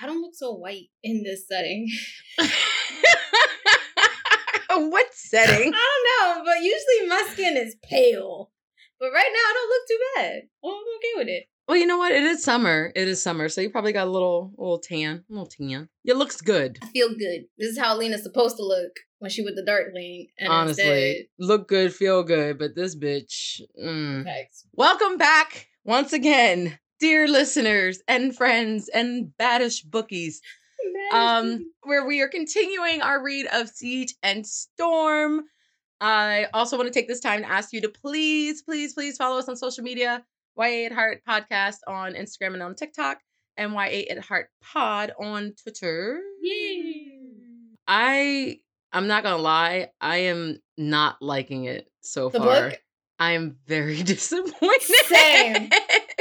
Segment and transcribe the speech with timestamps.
[0.00, 1.88] I don't look so white in this setting.
[4.70, 5.72] what setting?
[5.74, 8.50] I don't know, but usually my skin is pale.
[8.98, 10.42] But right now, I don't look too bad.
[10.62, 11.44] Well, I'm okay with it.
[11.68, 12.12] Well, you know what?
[12.12, 12.92] It is summer.
[12.94, 15.88] It is summer, so you probably got a little, little tan, a little tan.
[16.04, 16.78] It looks good.
[16.82, 17.46] I feel good.
[17.56, 20.26] This is how Lena's supposed to look when she with the darkling.
[20.38, 23.60] And Honestly, instead, look good, feel good, but this bitch.
[23.82, 24.26] mm.
[24.74, 30.40] Welcome back once again, dear listeners and friends and baddish bookies.
[31.12, 35.42] um, where we are continuing our read of Siege and Storm.
[36.00, 39.38] I also want to take this time to ask you to please, please, please follow
[39.38, 40.22] us on social media.
[40.58, 43.18] YA at Heart Podcast on Instagram and on TikTok,
[43.56, 46.20] and YA at Heart Pod on Twitter.
[47.88, 48.58] I
[48.92, 52.70] I'm not gonna lie, I am not liking it so The far.
[52.70, 52.80] book?
[53.18, 54.82] I am very disappointed.
[55.06, 55.70] Same.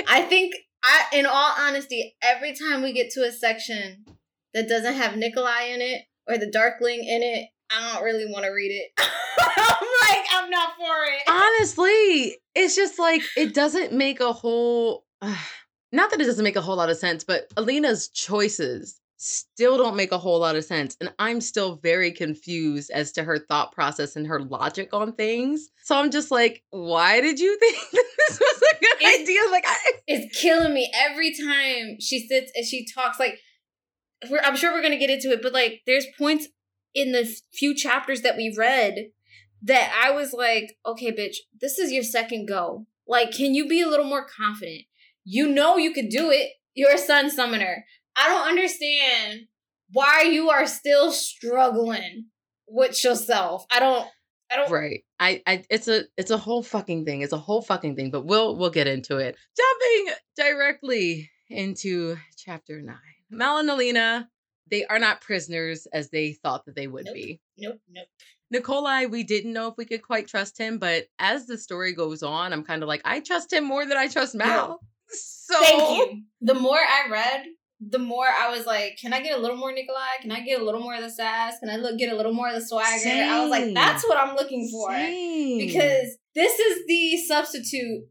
[0.07, 4.05] I think I in all honesty, every time we get to a section
[4.53, 8.45] that doesn't have Nikolai in it or the Darkling in it, I don't really want
[8.45, 8.91] to read it.
[9.39, 11.21] I'm like, I'm not for it.
[11.27, 15.05] Honestly, it's just like it doesn't make a whole
[15.91, 19.95] not that it doesn't make a whole lot of sense, but Alina's choices still don't
[19.95, 20.97] make a whole lot of sense.
[20.99, 25.69] And I'm still very confused as to her thought process and her logic on things.
[25.83, 29.39] So I'm just like, why did you think this was a good idea?
[29.49, 33.17] Like I It's killing me every time she sits and she talks.
[33.17, 33.39] Like,
[34.29, 36.49] we're, I'm sure we're gonna get into it, but like, there's points
[36.93, 39.07] in the few chapters that we read
[39.61, 42.87] that I was like, okay, bitch, this is your second go.
[43.07, 44.83] Like, can you be a little more confident?
[45.23, 46.51] You know you could do it.
[46.73, 47.85] You're a sun summoner.
[48.15, 49.41] I don't understand
[49.91, 52.25] why you are still struggling
[52.67, 53.65] with yourself.
[53.71, 54.07] I don't.
[54.51, 54.71] I don't.
[54.71, 55.03] Right.
[55.19, 57.21] I, I it's a it's a whole fucking thing.
[57.21, 59.35] It's a whole fucking thing, but we'll we'll get into it.
[59.57, 62.97] Jumping directly into chapter nine.
[63.31, 64.29] Mal and Alina,
[64.69, 67.13] they are not prisoners as they thought that they would Nope.
[67.15, 67.39] be.
[67.57, 67.79] Nope.
[67.89, 68.07] Nope.
[68.51, 72.21] Nikolai, we didn't know if we could quite trust him, but as the story goes
[72.21, 74.79] on, I'm kind of like, I trust him more than I trust Mal.
[75.15, 76.21] So Thank you.
[76.41, 77.45] The more I read,
[77.89, 80.21] the more I was like, can I get a little more Nikolai?
[80.21, 81.55] Can I get a little more of the sass?
[81.59, 83.09] Can I look get a little more of the swagger?
[83.09, 84.89] I was like, that's what I'm looking for.
[84.91, 85.57] Same.
[85.59, 88.03] Because this is the substitute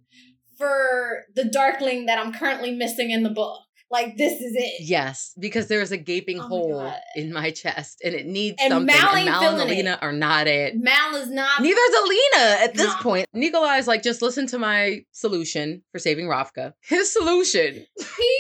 [0.58, 3.60] for the darkling that I'm currently missing in the book.
[3.90, 4.72] Like this is it.
[4.88, 6.96] Yes, because there's a gaping Oh hole God.
[7.14, 8.86] in my chest and it needs And something.
[8.86, 9.98] Mal and Mal and feeling it.
[10.00, 10.74] Are not it.
[10.78, 13.02] Mal is not Neither is Alina at this Nah.
[13.02, 13.26] point.
[13.34, 16.72] Nikolai's like, just listen to my solution for saving Ravka.
[16.80, 17.84] His solution.
[17.98, 18.38] he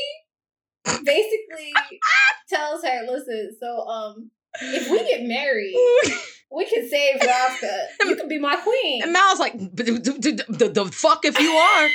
[1.74, 1.98] basically
[2.48, 4.30] tells her, listen, so um
[4.60, 5.74] if we get married,
[6.50, 7.86] we can save Ravka.
[8.04, 9.02] You can be my queen.
[9.02, 11.88] and Mal's like, "B- d- d- d- the, the fuck if you are.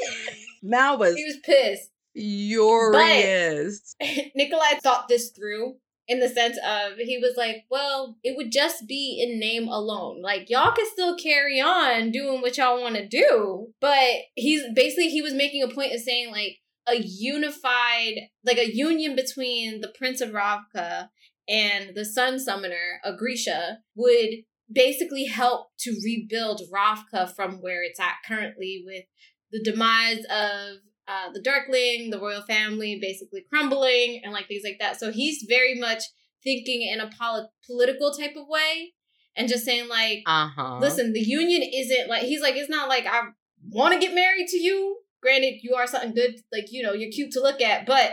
[0.62, 1.90] Mal was He was pissed.
[2.14, 3.94] furious.
[4.34, 5.76] Nikolai thought this through
[6.08, 10.22] in the sense of he was like, well, it would just be in name alone.
[10.22, 15.10] Like y'all can still carry on doing what y'all want to do, but he's basically
[15.10, 16.58] he was making a point of saying like
[16.90, 21.08] a unified, like a union between the Prince of Ravka
[21.48, 24.30] and the Sun Summoner, a Grisha, would
[24.70, 29.04] basically help to rebuild Ravka from where it's at currently with
[29.50, 30.76] the demise of
[31.08, 35.00] uh, the Darkling, the royal family basically crumbling, and like things like that.
[35.00, 36.02] So he's very much
[36.44, 38.92] thinking in a poli- political type of way,
[39.34, 40.78] and just saying like, Uh-huh.
[40.80, 43.22] listen, the union isn't like he's like it's not like I
[43.70, 44.98] want to get married to you.
[45.22, 48.12] Granted, you are something good, like you know, you're cute to look at, but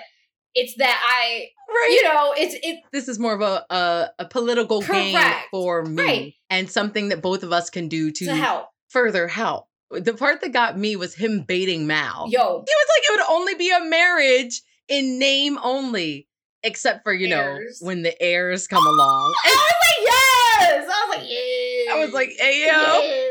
[0.57, 1.89] it's that I, right.
[1.91, 2.79] you know, it's it.
[2.93, 5.19] this is more of a a, a political game
[5.51, 6.33] for me Right.
[6.49, 9.67] and something that both of us can do to, To help, further help.
[9.91, 12.27] The part that got me was him baiting Mal.
[12.29, 16.27] yo, He was like, it would only be a marriage in name only,
[16.63, 17.81] except for, you Heirs.
[17.81, 19.33] know, when the heirs come along.
[19.45, 22.67] And I was like, yes, I was like, yes, I was like, hey, yo.
[23.01, 23.24] yes.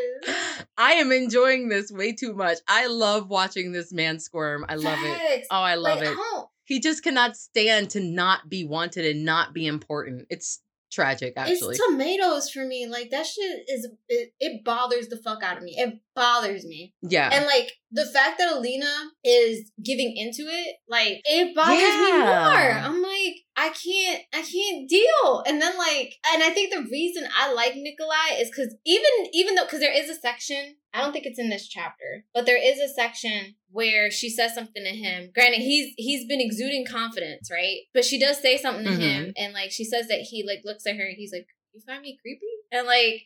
[0.85, 2.59] I am enjoying this way too much.
[2.69, 4.65] I love watching this man squirm.
[4.69, 5.47] I love it.
[5.51, 6.15] Oh, I love Like, it.
[6.17, 10.27] oh, He just cannot stand to not be wanted and not be important.
[10.31, 10.61] It's
[10.93, 11.75] tragic, actually.
[11.77, 12.87] It's tomatoes for me.
[12.87, 15.75] Like that shit is it, it bothers the fuck out of me.
[15.77, 16.95] It bothers me.
[17.03, 17.31] yeah.
[17.33, 18.93] And like the fact that Alina
[19.25, 22.79] is giving into it, like it bothers me more.
[22.87, 25.43] I'm like, I can't, I can't deal.
[25.47, 29.55] And then like, and I think the reason I like Nikolai is because even even
[29.55, 32.61] though because there is a section, I don't think it's in this chapter, but there
[32.63, 35.31] is a section where she says something to him.
[35.35, 37.79] Granted, he's he's been exuding confidence, right?
[37.95, 39.01] But she does say something to Mhm.
[39.01, 41.81] him, and like she says that he like looks at her, and he's like, "You
[41.87, 43.23] find me creepy?" And like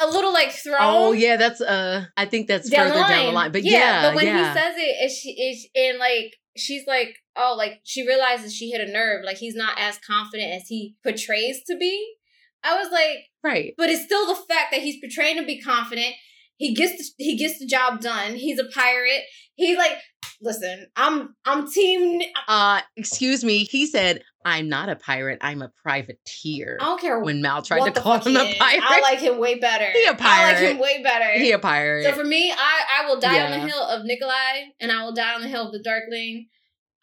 [0.00, 0.76] a little like thrown.
[0.80, 3.10] Oh yeah, that's uh I think that's down further line.
[3.10, 3.52] down the line.
[3.52, 4.52] But yeah, but when yeah.
[4.52, 8.70] he says it, and she is and like she's like, oh, like she realizes she
[8.70, 9.24] hit a nerve.
[9.24, 12.14] Like he's not as confident as he portrays to be.
[12.62, 13.74] I was like, right.
[13.76, 16.14] But it's still the fact that he's portraying to be confident.
[16.56, 18.34] He gets the, he gets the job done.
[18.34, 19.22] He's a pirate.
[19.54, 19.98] He like
[20.40, 20.86] listen.
[20.96, 22.22] I'm I'm team.
[22.48, 23.64] Uh, excuse me.
[23.64, 25.38] He said, "I'm not a pirate.
[25.40, 28.82] I'm a privateer." I don't care when Mal tried to call him a pirate.
[28.84, 29.90] I like him way better.
[29.92, 30.56] He a pirate.
[30.56, 31.38] I like him way better.
[31.38, 32.04] He a pirate.
[32.04, 33.46] So for me, I I will die yeah.
[33.46, 36.48] on the hill of Nikolai, and I will die on the hill of the Darkling.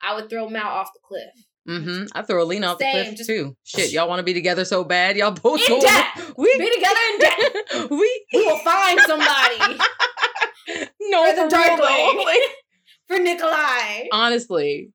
[0.02, 1.46] I would throw Mal off the cliff.
[1.68, 2.06] Mm-hmm.
[2.14, 3.56] I throw Alina off Same, the cliff too.
[3.64, 5.16] Shit, y'all want to be together so bad?
[5.16, 6.06] Y'all both in debt.
[6.38, 7.90] We be together in debt.
[7.92, 9.58] we we will find somebody.
[11.02, 12.42] no, for the Darkling.
[13.08, 14.08] for Nikolai.
[14.12, 14.92] Honestly,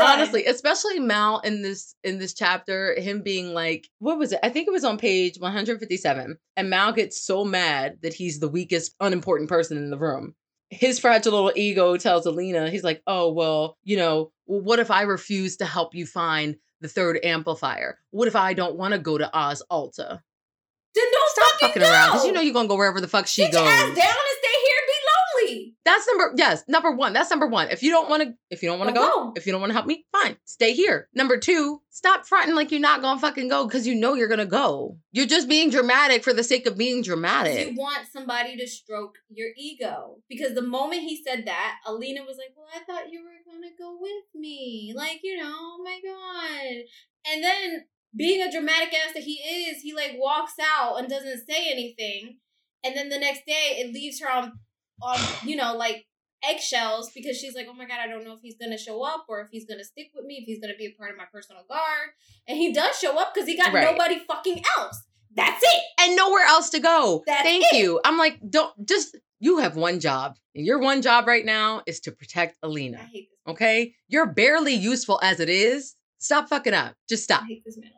[0.00, 4.48] honestly especially mal in this in this chapter him being like what was it i
[4.48, 8.94] think it was on page 157 and mal gets so mad that he's the weakest
[9.00, 10.34] unimportant person in the room
[10.70, 14.90] his fragile little ego tells alina he's like oh well you know well, what if
[14.90, 17.98] i refuse to help you find the third amplifier?
[18.10, 20.22] What if i don't want to go to Os Alta?
[20.94, 23.42] Then don't stop fucking, around because you know you're gonna go wherever the fuck she
[23.42, 23.62] Get goes.
[23.62, 24.14] your ass down
[25.84, 27.12] that's number yes, number one.
[27.12, 27.68] That's number one.
[27.70, 29.60] If you don't want to, if you don't want to go, go, if you don't
[29.60, 31.08] want to help me, fine, stay here.
[31.14, 34.46] Number two, stop fronting like you're not gonna fucking go because you know you're gonna
[34.46, 34.98] go.
[35.12, 37.70] You're just being dramatic for the sake of being dramatic.
[37.70, 42.38] You want somebody to stroke your ego because the moment he said that, Alina was
[42.38, 46.00] like, "Well, I thought you were gonna go with me." Like, you know, oh my
[46.04, 46.84] god.
[47.32, 47.84] And then
[48.16, 52.38] being a dramatic ass that he is, he like walks out and doesn't say anything.
[52.84, 54.58] And then the next day, it leaves her on
[55.02, 56.06] on you know like
[56.48, 59.26] eggshells because she's like, oh my god, I don't know if he's gonna show up
[59.28, 61.24] or if he's gonna stick with me, if he's gonna be a part of my
[61.32, 62.10] personal guard.
[62.46, 63.84] And he does show up because he got right.
[63.84, 65.02] nobody fucking else.
[65.34, 65.82] That's it.
[66.00, 67.22] And nowhere else to go.
[67.26, 67.76] That's Thank it.
[67.76, 68.00] you.
[68.04, 70.36] I'm like, don't just you have one job.
[70.54, 73.08] And your one job right now is to protect Alina.
[73.46, 73.94] Okay?
[74.08, 75.94] You're barely useful as it is.
[76.18, 76.94] Stop fucking up.
[77.08, 77.42] Just stop.
[77.42, 77.90] I hate this man.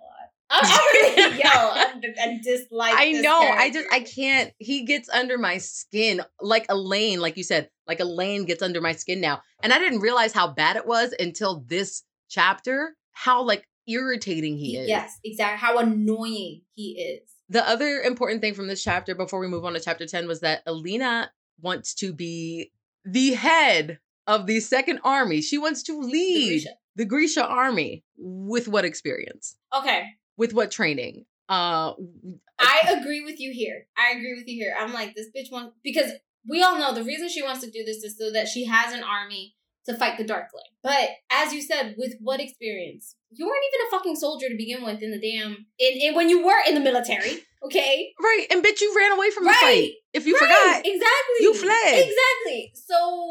[0.50, 0.64] I'm
[1.18, 2.94] already yo, I, I dislike.
[2.96, 3.40] I know.
[3.40, 3.60] Character.
[3.60, 4.52] I just I can't.
[4.58, 8.92] He gets under my skin like Elaine, like you said, like Elaine gets under my
[8.92, 12.96] skin now, and I didn't realize how bad it was until this chapter.
[13.12, 14.88] How like irritating he is.
[14.88, 15.58] Yes, exactly.
[15.58, 17.28] How annoying he is.
[17.48, 20.40] The other important thing from this chapter before we move on to chapter 10 was
[20.40, 22.70] that Alina wants to be
[23.04, 23.98] the head
[24.28, 25.40] of the second army.
[25.40, 29.56] She wants to lead the Grisha, the Grisha army with what experience?
[29.76, 30.04] Okay
[30.40, 31.26] with what training?
[31.48, 31.92] Uh
[32.58, 33.86] I agree with you here.
[33.96, 34.74] I agree with you here.
[34.78, 36.12] I'm like this bitch wants because
[36.48, 38.94] we all know the reason she wants to do this is so that she has
[38.94, 39.54] an army
[39.86, 40.64] to fight the Darkling.
[40.82, 43.16] But as you said, with what experience?
[43.30, 46.30] You weren't even a fucking soldier to begin with in the damn in, in when
[46.30, 47.44] you were in the military.
[47.62, 48.12] Okay.
[48.18, 49.56] Right, and bitch, you ran away from right.
[49.60, 49.92] the fight.
[50.14, 50.40] If you right.
[50.40, 52.08] forgot, exactly, you fled.
[52.08, 52.72] Exactly.
[52.74, 53.28] So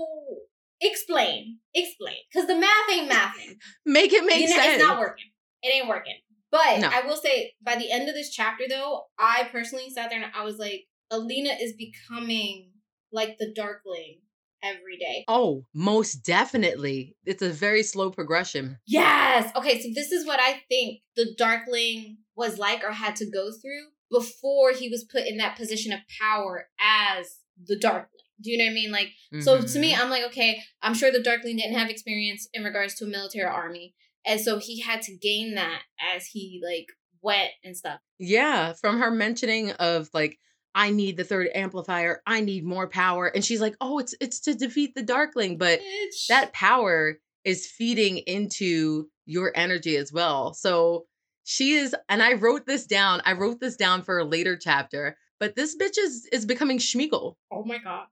[0.81, 3.55] explain, explain, because the math ain't mathing.
[3.85, 4.75] Make it make you know, sense.
[4.75, 5.25] It's not working.
[5.63, 6.15] It ain't working.
[6.51, 6.89] But no.
[6.91, 10.31] I will say, by the end of this chapter, though, I personally sat there and
[10.35, 12.71] I was like, Alina is becoming
[13.11, 14.21] like the Darkling
[14.63, 15.25] every day.
[15.27, 17.15] Oh, most definitely.
[17.25, 18.77] It's a very slow progression.
[18.85, 19.51] Yes.
[19.55, 23.51] Okay, so this is what I think the Darkling was like or had to go
[23.51, 28.23] through before he was put in that position of power as the Darkling.
[28.41, 28.91] Do you know what I mean?
[28.91, 29.41] Like, mm-hmm.
[29.41, 30.01] so to me, mm-hmm.
[30.01, 33.45] I'm like, okay, I'm sure the Darkling didn't have experience in regards to a military
[33.45, 33.93] army.
[34.29, 35.81] And so he had to gain that
[36.15, 36.87] as he like
[37.21, 37.99] went and stuff.
[38.19, 40.37] Yeah, from her mentioning of like
[40.75, 44.39] I need the third amplifier, I need more power and she's like, "Oh, it's it's
[44.41, 46.27] to defeat the darkling, but Bitch.
[46.29, 51.07] that power is feeding into your energy as well." So
[51.43, 53.21] she is and I wrote this down.
[53.25, 57.33] I wrote this down for a later chapter, but this bitch is is becoming Sméagol.
[57.51, 58.05] Oh my god.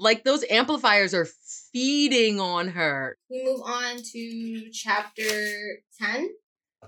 [0.00, 1.28] Like those amplifiers are
[1.72, 3.16] feeding on her.
[3.30, 6.30] We move on to chapter 10.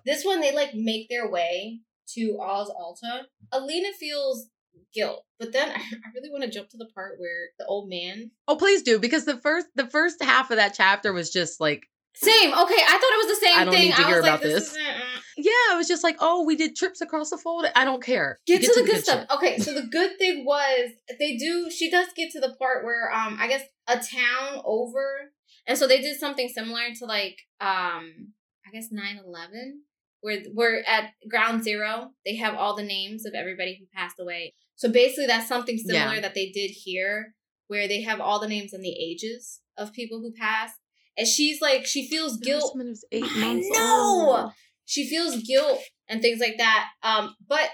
[0.06, 1.80] This one, they like make their way
[2.14, 3.26] to Os Alta.
[3.52, 4.46] Alina feels
[4.94, 7.88] guilt, but then I, I really want to jump to the part where the old
[7.88, 8.30] man.
[8.48, 11.86] Oh, please do because the first the first half of that chapter was just like
[12.14, 12.50] same.
[12.52, 13.84] Okay, I thought it was the same I don't thing.
[13.86, 14.72] need to hear about like, this.
[14.72, 14.78] this.
[15.36, 17.66] Yeah, it was just like, oh, we did trips across the fold.
[17.74, 18.38] I don't care.
[18.46, 19.26] Get, get to, to, the, good, good stuff.
[19.34, 21.70] Okay, so the good thing was they do.
[21.70, 25.32] She does get to the part where, um, I guess a town over,
[25.66, 28.32] and so they did something similar to like, um,
[28.66, 29.78] I guess 9-11,
[30.20, 32.10] where we're at ground zero.
[32.26, 34.54] They have all the names of everybody who passed away.
[34.76, 36.20] So basically, that's something similar yeah.
[36.20, 37.34] that they did here,
[37.68, 40.76] where they have all the names and the ages of people who passed
[41.16, 42.76] and she's like she feels guilt.
[42.76, 44.52] Was eight months I know.
[44.84, 46.88] She feels guilt and things like that.
[47.02, 47.70] Um, but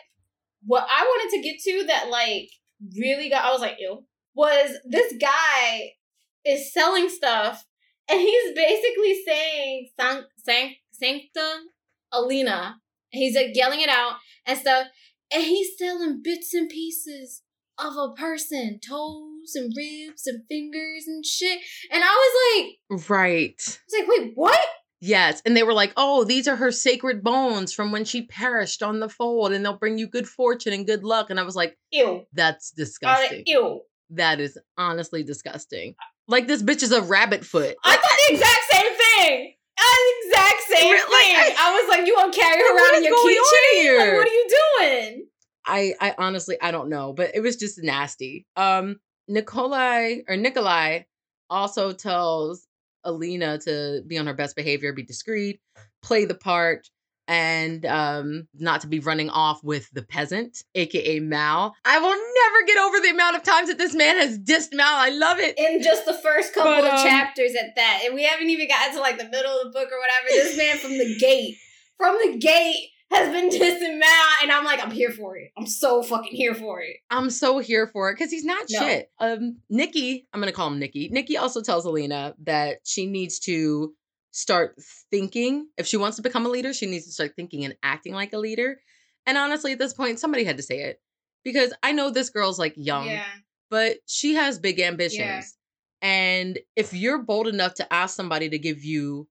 [0.64, 2.50] what I wanted to get to that like
[2.96, 4.04] really got I was like, ew,
[4.34, 5.92] was this guy
[6.44, 7.64] is selling stuff
[8.08, 11.58] and he's basically saying San- San- Sankta
[12.12, 12.76] Alina.
[13.10, 14.16] He's like yelling it out
[14.46, 14.88] and stuff,
[15.32, 17.42] and he's selling bits and pieces
[17.78, 21.58] of a person, toes and ribs and fingers and shit.
[21.90, 23.54] And I was like, Right.
[23.58, 24.58] I was like, wait, what?
[25.00, 25.40] Yes.
[25.46, 28.98] And they were like, oh, these are her sacred bones from when she perished on
[29.00, 31.30] the fold, and they'll bring you good fortune and good luck.
[31.30, 32.24] And I was like, Ew.
[32.32, 33.38] that's disgusting.
[33.38, 33.82] like, ew.
[34.10, 35.94] That is honestly disgusting.
[36.26, 37.76] Like this bitch is a rabbit foot.
[37.84, 39.54] I thought the exact same thing.
[39.78, 41.36] Uh, The exact same like, thing.
[41.36, 43.98] I- I, was like, you gonna carry her around in your keychain?
[43.98, 44.48] Like, what are you
[44.80, 45.26] doing?
[45.66, 48.46] I I honestly I don't know, but it was just nasty.
[48.56, 48.96] Um
[49.28, 51.02] Nikolai or Nikolai
[51.50, 52.66] also tells
[53.04, 55.60] Alina to be on her best behavior, be discreet,
[56.02, 56.88] play the part,
[57.28, 61.74] and um not to be running off with the peasant, aka Mal.
[61.84, 64.96] I will never get over the amount of times that this man has dissed Mal.
[64.96, 65.58] I love it.
[65.58, 68.02] In just the first couple But, of um, chapters at that.
[68.06, 70.28] And we haven't even gotten to like the middle of the book or whatever.
[70.30, 71.56] This man from the gate,
[71.98, 74.26] from the gate, has been dissing Mal.
[74.42, 75.50] And I'm like, I'm here for it.
[75.56, 76.96] I'm so fucking here for it.
[77.10, 78.78] I'm so here for it because he's not No.
[78.80, 79.10] shit.
[79.18, 81.08] Um, Nikki, I'm gonna call him Nikki.
[81.10, 83.94] Nikki also tells Alina that she needs to
[84.30, 84.76] start
[85.10, 85.68] thinking.
[85.76, 88.32] If she wants to become a leader, she needs to start thinking and acting like
[88.32, 88.80] a leader.
[89.26, 91.00] And honestly, at this point, somebody had to say it
[91.44, 93.24] because I know this girl's like young, Yeah.
[93.70, 95.56] but she has big ambitions.
[96.00, 99.28] And if you're bold enough to ask somebody to give you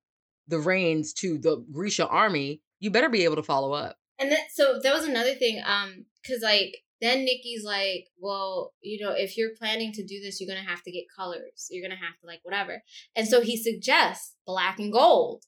[0.47, 3.97] the reins to the Grisha army, you better be able to follow up.
[4.19, 9.03] And then so that was another thing, um, because like then Nikki's like, well, you
[9.05, 11.67] know, if you're planning to do this, you're gonna have to get colors.
[11.69, 12.81] You're gonna have to like whatever.
[13.15, 15.43] And so he suggests black and gold.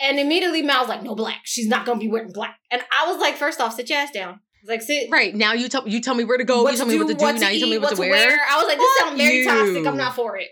[0.00, 1.40] And immediately Mal's like, no black.
[1.44, 2.58] She's not gonna be wearing black.
[2.70, 4.34] And I was like, first off, sit your ass down.
[4.34, 5.10] I was like, sit.
[5.10, 6.62] Right now, you tell you tell me where to go.
[6.62, 7.24] what you tell to me what do, to do.
[7.24, 8.38] what now you tell me eat, what, to wear.
[8.48, 9.86] I was like, this sounds very toxic.
[9.86, 10.48] I'm not for it.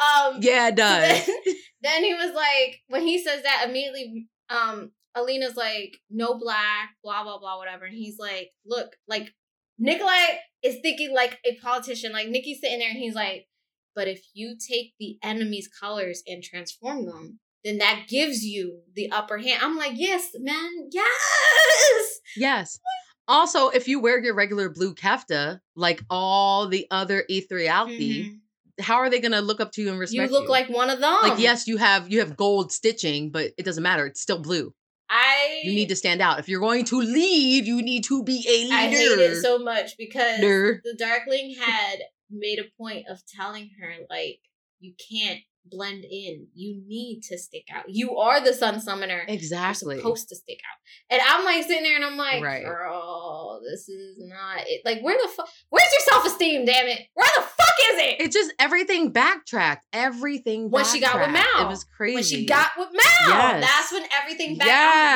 [0.00, 1.26] Um, Yeah, it does.
[1.26, 6.90] then, then he was like, when he says that, immediately, um, Alina's like, no black,
[7.02, 9.32] blah blah blah, whatever, and he's like, look, like
[9.78, 12.12] Nikolai is thinking like a politician.
[12.12, 13.46] Like Nikki's sitting there, and he's like,
[13.94, 19.10] but if you take the enemy's colors and transform them, then that gives you the
[19.10, 19.60] upper hand.
[19.62, 22.18] I'm like, yes, man, yes.
[22.36, 22.78] Yes.
[23.26, 28.40] Also, if you wear your regular blue kefta, like all the other Etherealki, Mhm.
[28.80, 30.88] how are they gonna look up to you and respect You respect look like one
[30.90, 31.16] of them.
[31.22, 34.06] like yes, you have you have gold stitching, but it doesn't matter.
[34.06, 34.72] It's still blue.
[35.10, 36.38] I You need to stand out.
[36.38, 38.74] If you're going to lead, you need to be a leader.
[38.74, 42.00] I hate it so much because the Darkling had
[42.30, 44.40] made a point of telling her like
[44.80, 46.46] you can't blend in.
[46.54, 47.84] You need to stick out.
[47.88, 49.24] You are the Sun Summoner.
[49.28, 49.96] exactly.
[49.96, 50.78] You're supposed to stick out.
[51.10, 52.64] And I'm like sitting there and I'm like, Right.
[52.64, 54.82] girl, this is not it.
[54.84, 55.48] Like, where the fuck?
[55.70, 56.64] Where's your self esteem?
[56.64, 57.00] Damn it!
[57.14, 58.16] Where the fuck is it?
[58.20, 59.86] It's just everything backtracked.
[59.92, 61.30] Everything When she got with.
[61.30, 61.66] Mal.
[61.66, 62.14] It was crazy.
[62.14, 63.64] when she got with Mal, Yes.
[63.64, 64.68] that's when everything back.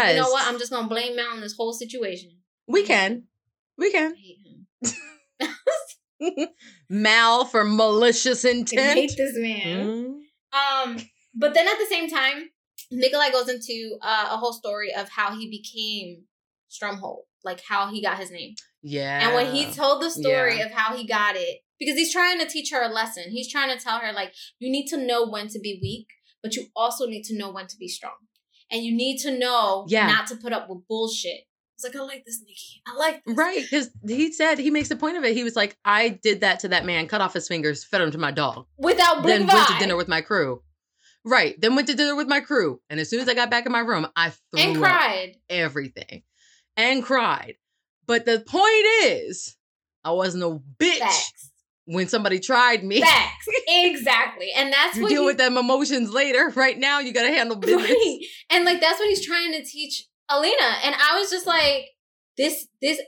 [0.04, 0.46] I'm you know what?
[0.46, 2.30] I'm just gonna blame Mal in this whole situation.
[2.68, 3.24] we can.
[3.78, 4.14] We I can.
[4.14, 4.66] hate him.
[6.88, 8.98] Mal for malicious I intent.
[8.98, 9.86] hate this man.
[9.86, 10.12] Mm.
[10.52, 10.98] Um,
[11.34, 12.50] but then at the same time,
[12.90, 16.24] Nikolai goes into uh, a whole story of how he became
[16.70, 18.54] Sturmhond, like how he got his name.
[18.82, 19.26] Yeah.
[19.26, 20.66] And when he told the story Yeah.
[20.66, 23.24] of how he got it, because he's trying to teach her a lesson.
[23.30, 26.08] He's trying to tell her like you need to know when to be weak,
[26.42, 28.16] but you also need to know when to be strong,
[28.70, 30.06] and you need to know Yeah.
[30.06, 31.44] not to put up with bullshit.
[31.74, 32.82] It's like I like this, Nikki.
[32.86, 33.36] I like this.
[33.36, 35.34] Right, because he said he makes a point of it.
[35.34, 38.10] He was like, "I did that to that man, cut off his fingers, fed him
[38.12, 40.62] to my dog, Without then went to dinner with my crew."
[41.24, 43.64] Right, then went to dinner with my crew, and as soon as I got back
[43.66, 45.36] in my room, I threw and cried.
[45.48, 46.22] everything
[46.76, 47.54] and cried.
[48.06, 49.56] But the point is,
[50.04, 51.50] I wasn't a bitch Facts.
[51.84, 53.00] when somebody tried me.
[53.02, 53.46] Facts.
[53.68, 54.50] exactly.
[54.56, 56.52] And that's You what deal he- with them emotions later.
[56.56, 57.88] Right now, you got to handle business.
[57.88, 58.18] Right.
[58.50, 60.76] And like that's what he's trying to teach Alina.
[60.84, 61.86] And I was just like,
[62.36, 62.98] this, this,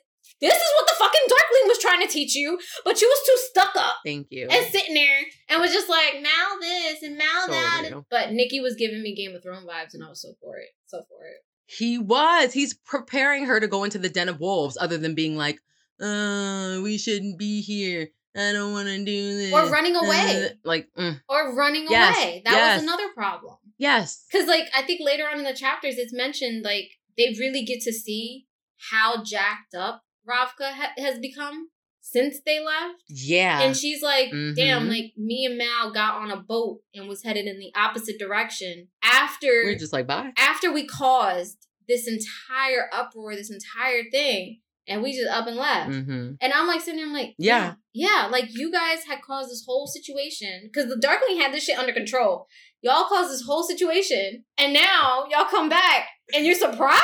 [0.41, 3.49] this is what the fucking Darkling was trying to teach you, but you was too
[3.51, 4.49] stuck up Thank you.
[4.51, 7.83] and sitting there and was just like Mal this and Mal So that.
[7.89, 8.07] real.
[8.11, 10.69] But Nikki was giving me Game of Thrones vibes, and I was so for it.
[10.87, 11.37] So for it.
[11.67, 12.53] He was.
[12.53, 15.59] He's preparing her to go into the den of wolves, other than being like,
[16.01, 18.09] uh, we shouldn't be here.
[18.37, 19.53] I don't want to do this.
[19.53, 20.47] Or running away.
[20.47, 22.43] Uh, like, mm, Or running Yes, away.
[22.45, 22.75] That yes.
[22.77, 23.57] was another problem.
[23.79, 24.25] yes.
[24.31, 27.81] Because, like, I think later on in the chapters, it's mentioned, like, they really get
[27.83, 28.47] to see
[28.91, 31.69] how jacked up Ravka ha- has become
[32.01, 33.03] since they left.
[33.09, 33.61] Yeah.
[33.63, 34.89] And she's like, damn, Mhm.
[34.89, 38.89] like, me and Mal got on a boat and was headed in the opposite direction
[39.03, 40.33] after We're just like, bye.
[40.37, 45.91] after we caused this entire uproar, this entire thing, and we just up and left.
[45.91, 46.33] Mm-hmm.
[46.41, 47.75] And I'm like sitting there, I'm like, Yeah.
[47.95, 51.65] yeah, yeah, like you guys had caused this whole situation because the Darkling had this
[51.65, 52.47] shit under control.
[52.83, 57.03] Y'all caused this whole situation, and now y'all come back and you're surprised.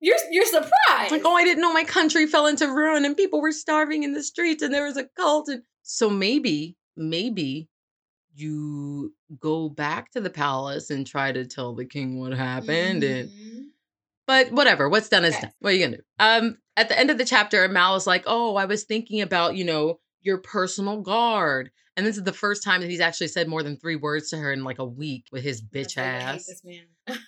[0.00, 1.10] You're you're surprised.
[1.10, 4.12] Like, oh, I didn't know my country fell into ruin and people were starving in
[4.12, 5.48] the streets and there was a cult.
[5.48, 7.68] And so maybe, maybe
[8.34, 13.02] you go back to the palace and try to tell the king what happened.
[13.02, 13.64] And Mhm.
[14.26, 15.42] but whatever, what's done is Okay.
[15.42, 15.52] done.
[15.60, 16.02] What are you gonna do?
[16.18, 19.56] Um, at the end of the chapter, Mal is like, "Oh, I was thinking about
[19.56, 23.48] you know your personal guard." And this is the first time that he's actually said
[23.48, 26.08] more than three words to her in like a week with his bitch tell I
[26.32, 26.62] hate ass.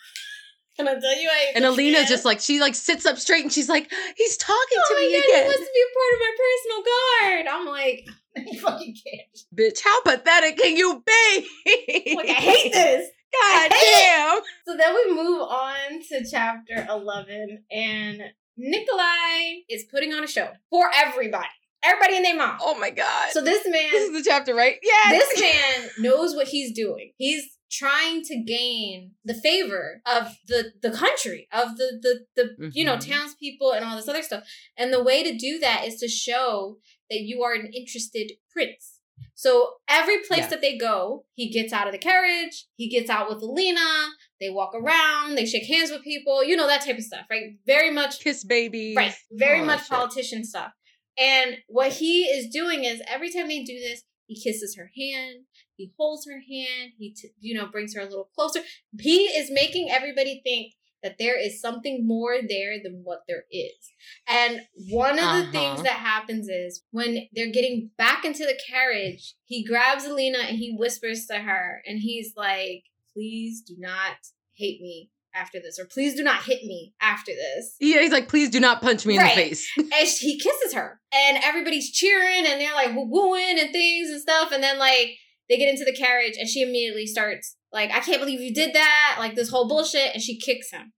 [0.77, 3.53] Can I tell you I And Alina just like she like sits up straight and
[3.53, 5.93] she's like, "He's talking Oh to my me god, he again." wants to be a
[5.97, 7.47] part of my personal guard.
[7.51, 8.09] I'm like,
[8.53, 9.39] you fucking can't.
[9.57, 12.15] Bitch, how pathetic can you be?
[12.17, 13.09] Like, I hate this.
[13.43, 14.41] God damn.
[14.67, 18.23] So then we move on to chapter 11, and
[18.57, 21.49] Nikolai is putting on a show for everybody.
[21.83, 22.59] Everybody and their mom.
[22.61, 23.31] Oh my god.
[23.33, 24.77] So this man, this is the chapter, right?
[24.83, 25.11] Yeah.
[25.11, 27.13] this man knows what he's doing.
[27.17, 32.27] He's trying to gain the favor of the the country, of the the
[32.59, 33.09] the you know Mhm.
[33.09, 34.45] townspeople and all this other stuff.
[34.77, 36.79] And the way to do that is to show
[37.11, 39.01] that you are an interested prince.
[39.35, 40.51] So every place Yes.
[40.51, 44.09] that they go, he gets out of the carriage, he gets out with Alina,
[44.41, 47.57] they walk around, they shake hands with people, you know, that type of stuff, right?
[47.67, 48.95] Very much Kiss baby.
[48.97, 49.15] Right.
[49.31, 49.89] Very all much shit.
[49.91, 50.73] politician stuff.
[51.19, 55.45] And what he is doing is every time they do this, he kisses her hand,
[55.77, 58.61] he holds her hand, he t- you know brings her a little closer.
[59.01, 63.93] He is making everybody think that there is something more there than what there is.
[64.27, 65.53] And one of the Uh-huh.
[65.53, 70.57] things that happens is when they're getting back into the carriage, he grabs Alina and
[70.59, 74.17] he whispers to her and he's like, "Please do not
[74.55, 78.29] hate me after this or please do not hit me after this." Yeah, he's like,
[78.29, 79.71] please do not punch me in the face.
[79.77, 84.21] and he kisses her and everybody's cheering and they're like woo wooing and things and
[84.21, 85.17] stuff and then like
[85.49, 88.75] they get into the carriage and she immediately starts like i can't believe you did
[88.75, 90.93] that like this whole bullshit and she kicks him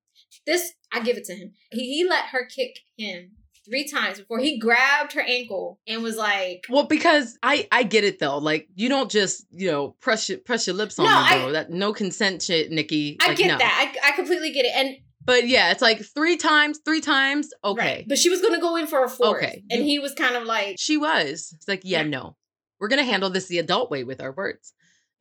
[0.47, 3.33] this i give it to him he, he let her kick him
[3.69, 8.05] three times before he grabbed her ankle and was like Well, because I I get
[8.05, 8.39] it though.
[8.39, 11.53] Like you don't just you know press your press your lips on No, me, I-
[11.53, 13.17] that no consent shit, Nikki.
[13.21, 13.59] i Like, get no.
[13.59, 17.51] that I, I completely get it and But yeah, it's like three times, three times.
[17.63, 18.05] Okay, right.
[18.09, 19.63] but she was gonna go in for a fourth Okay.
[19.71, 21.53] and he was kind of like she was.
[21.55, 22.09] It's like, yeah, Yeah.
[22.09, 22.37] no,
[22.81, 24.73] we're gonna handle this the adult way with our words.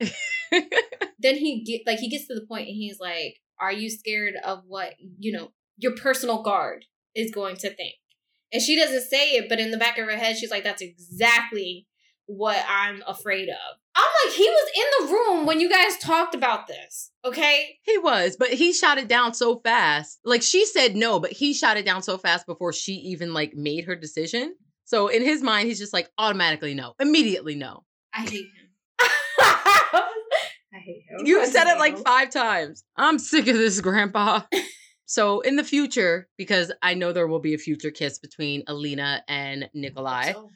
[0.50, 4.34] then he get like he gets to the point and he's like are you scared
[4.44, 7.94] of what you know your personal guard is going to think
[8.52, 10.82] and she doesn't say it but in the back of her head she's like that's
[10.82, 11.86] exactly
[12.26, 16.34] what i'm afraid of i'm like he was in the room when you guys talked
[16.34, 20.20] about this okay He was, but he shot it down so fast.
[20.24, 23.54] Like she said no, but he shot it down so fast before she even like
[23.54, 24.54] made her decision.
[24.84, 27.84] So in his mind, he's just like automatically no, immediately no.
[28.14, 28.68] i hate him
[29.40, 32.84] i hate him You I said hate it like five times.
[32.96, 34.42] I'm sick of this, Grandpa.
[35.10, 39.24] so in the future, because I know there will be a future kiss between Alina
[39.26, 40.32] and Nikolai.
[40.32, 40.50] So-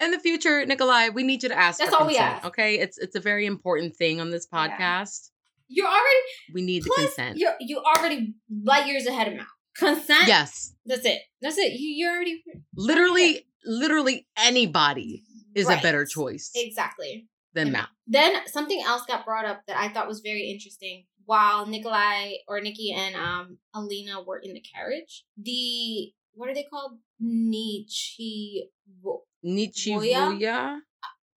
[0.00, 2.34] In the future, Nikolai, we need you to ask That's all we consent.
[2.36, 2.46] ask.
[2.46, 4.58] Okay, it's it's a very important thing on this Yeah.
[4.68, 5.30] podcast.
[5.68, 6.22] you're already
[6.54, 7.38] We need the consent.
[7.38, 8.34] you're you already
[8.70, 9.46] light years ahead of Mal.
[9.76, 12.44] consent Yes, that's it that's it you, you're already
[12.76, 15.24] literally, literally anybody
[15.56, 17.72] is a better choice exactly than Yeah.
[17.72, 17.86] Mal.
[18.06, 21.06] Then something else got brought up that I thought was very interesting.
[21.26, 26.64] While Nikolai or Nikki and um Alina were in the carriage, the what are they
[26.64, 26.98] called?
[27.20, 28.70] Nietzsche.
[29.44, 30.38] Nichevo'ya?
[30.38, 30.78] Voya.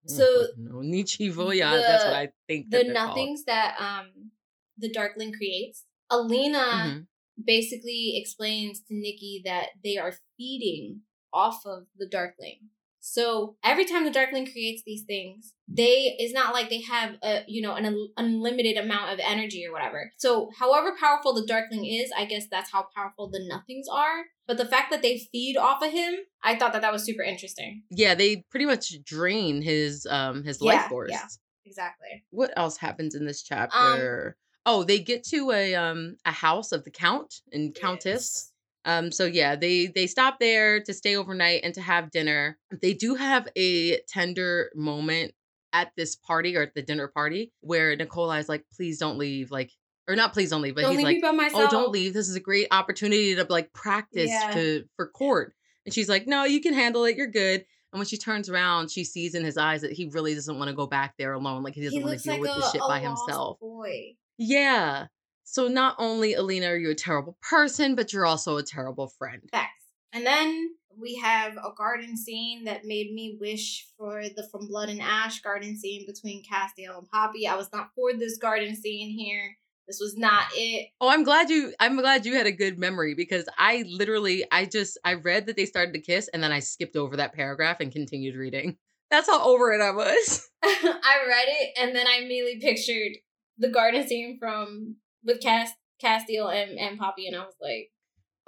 [0.05, 1.69] So, no, Nichevo'ya.
[1.81, 2.69] that's what I think.
[2.69, 3.09] The they're called.
[3.09, 4.31] nothings that um
[4.77, 5.85] the Darkling creates.
[6.09, 7.07] Alina Mhm.
[7.43, 11.01] basically explains to Nikki that they are feeding
[11.33, 12.69] off of the Darkling.
[13.11, 17.43] So every time the Darkling creates these things, they it's not like they have a
[17.47, 20.11] you know an unlimited amount of energy or whatever.
[20.17, 24.25] So however powerful the Darkling is, I guess that's how powerful the Nothings are.
[24.47, 27.23] But the fact that they feed off of him, I thought that that was super
[27.23, 27.83] interesting.
[27.89, 31.11] Yeah, they pretty much drain his um his Yeah, life force.
[31.11, 31.25] yeah.
[31.65, 32.23] Exactly.
[32.31, 34.37] What else happens in this Um, chapter?
[34.65, 38.48] oh, they get to a um a house of the count and countess.
[38.85, 42.57] Um, so yeah, they they stop there to stay overnight and to have dinner.
[42.81, 45.33] They do have a tender moment
[45.73, 49.51] at this party or at the dinner party where Nicola is like, "Please don't leave,"
[49.51, 49.71] like,
[50.07, 51.51] or not, "Please don't leave," but Don't he's leave like.
[51.53, 52.13] "Oh, don't leave.
[52.13, 54.51] This is a great opportunity to like practice Yeah.
[54.53, 55.53] to for court."
[55.85, 57.15] And she's like, "No, you can handle it.
[57.17, 60.35] You're good." And when she turns around, she sees in his eyes that he really
[60.35, 61.63] doesn't want to go back there alone.
[61.63, 63.59] Like he doesn't want to deal like with the shit by himself.
[63.59, 64.15] boy.
[64.37, 65.07] Yeah.
[65.51, 69.41] So not only Alina are you a terrible person, but you're also a terrible friend.
[69.49, 69.85] Facts.
[70.13, 74.89] And then we have a garden scene that made me wish for the From Blood
[74.89, 77.47] and Ash garden scene between Casteel and Poppy.
[77.47, 79.57] I was not for this garden scene here.
[79.87, 80.89] This was not it.
[81.01, 84.65] Oh, I'm glad you I'm glad you had a good memory because I literally I
[84.65, 87.79] just I read that they started to kiss and then I skipped over that paragraph
[87.79, 88.77] and continued reading.
[89.09, 90.47] That's how over it I was.
[90.63, 93.13] I read it and then I immediately pictured
[93.57, 97.91] the garden scene from with Cast Casteel and, and Poppy and I was like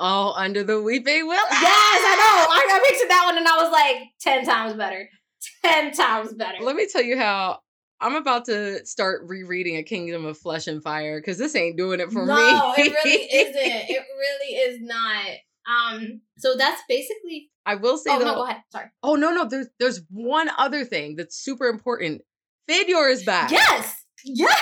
[0.03, 1.39] Oh, under the weeping willow.
[1.51, 2.53] Yes, I know.
[2.53, 5.07] I, I pictured that one and I was like ten times better.
[5.63, 6.57] Ten times better.
[6.63, 7.59] Let me tell you how
[7.99, 11.99] I'm about to start rereading A Kingdom of Flesh and Fire because this ain't doing
[11.99, 12.41] it for no, me.
[12.41, 13.89] No, it really isn't.
[13.89, 15.25] It really is not.
[15.69, 17.51] Um, so that's basically.
[17.67, 18.25] I will say oh, though.
[18.25, 18.63] no, go ahead.
[18.71, 18.87] Sorry.
[19.03, 19.45] Oh no, no.
[19.47, 22.23] There's there's one other thing that's super important.
[22.67, 23.51] Fedyor is back.
[23.51, 24.03] Yes.
[24.25, 24.47] Yeah.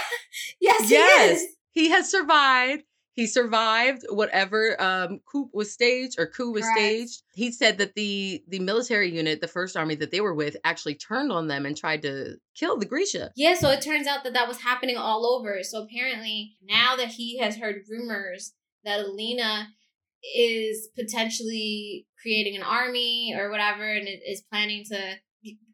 [0.62, 0.90] Yes.
[0.90, 1.44] Yes.
[1.72, 2.84] He, has survived.
[3.14, 6.78] He survived whatever um, coup was staged or coup was Correct.
[6.78, 7.24] staged.
[7.34, 10.96] He said that the the military unit, the first army that they were with, actually
[10.96, 13.32] turned on them and tried to kill the Grisha.
[13.36, 15.64] Yeah, so it turns out that that was happening all over.
[15.64, 18.54] So apparently, now that he has heard rumors
[18.86, 19.68] that Alina
[20.36, 25.16] is potentially creating an army or whatever, and is planning to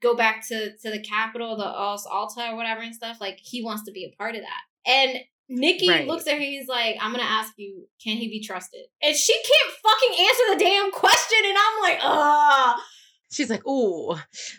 [0.01, 3.63] go back to to the capital, the Os Alta or whatever and stuff, like he
[3.63, 4.91] wants to be a part of that.
[4.91, 6.07] And Nikki Right.
[6.07, 6.39] looks at her.
[6.39, 10.43] He's like, "I'm gonna ask you, can he be trusted?" And she can't fucking answer
[10.53, 11.37] the damn question.
[11.45, 12.83] And I'm like, "Ah."
[13.31, 14.15] She's like, "Ooh,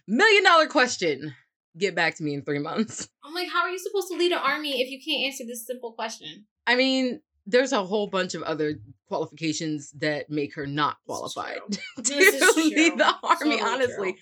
[0.06, 1.34] million dollar question.
[1.78, 4.32] Get back to me in three months." I'm like, "How are you supposed to lead
[4.32, 8.34] an army if you can't answer this simple question?" I mean, there's a whole bunch
[8.34, 12.62] of other qualifications that make her not qualified to This is true.
[12.64, 14.12] lead the army, Totally honestly.
[14.12, 14.20] true.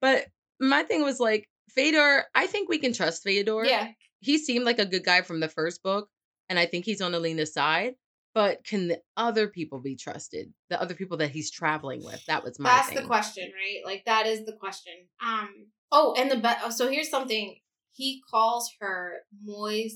[0.00, 0.26] But
[0.60, 3.66] my thing was like, Fedyor, I think we can trust Fedyor.
[3.68, 3.88] Yeah,
[4.20, 6.08] He seemed like a good guy from the first book,
[6.48, 7.94] and I think he's on Alina's side.
[8.34, 10.52] But can the other people be trusted?
[10.68, 12.22] The other people that he's traveling with?
[12.26, 12.98] That was my that's thing.
[12.98, 13.80] the question, right?
[13.84, 14.92] Like that is the question.
[15.24, 15.68] Um.
[15.90, 16.72] Oh, and the but.
[16.74, 17.56] So here's something.
[17.92, 19.88] He calls her Moy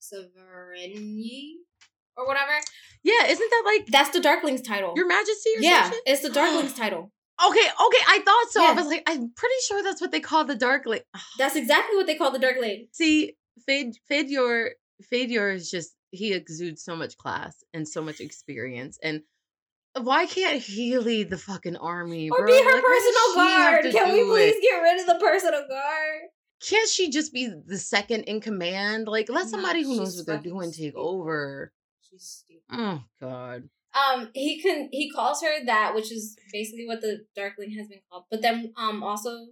[0.00, 1.58] Sovereignty
[2.16, 2.52] or whatever.
[3.02, 4.92] Yeah, isn't that like That's the Darkling's title.
[4.96, 6.02] Your Majesty or yeah, some shit?
[6.06, 7.12] it's the Darkling's title.
[7.42, 8.66] Okay, okay, I thought so.
[8.66, 11.00] I was like, I'm pretty sure that's what they call the Darkling.
[11.38, 12.88] That's exactly what they call the Darkling.
[12.92, 14.70] See, Fade Fedyor
[15.12, 18.98] Fedyor is just he exudes so much class and so much experience.
[19.02, 19.22] And
[20.00, 22.30] why can't he lead the fucking army?
[22.30, 22.46] Or bro?
[22.46, 23.84] be her Like, personal guard.
[23.92, 24.62] Can we please it?
[24.62, 26.20] get rid of the personal guard?
[26.68, 29.08] Can't she just be the second in command?
[29.08, 31.72] Like, let No, somebody who knows what they're doing take over.
[32.02, 32.62] She's stupid.
[32.72, 33.68] Oh God.
[33.92, 38.00] Um, he can he calls her that, which is basically what the Darkling has been
[38.10, 38.24] called.
[38.30, 39.46] But then, um, also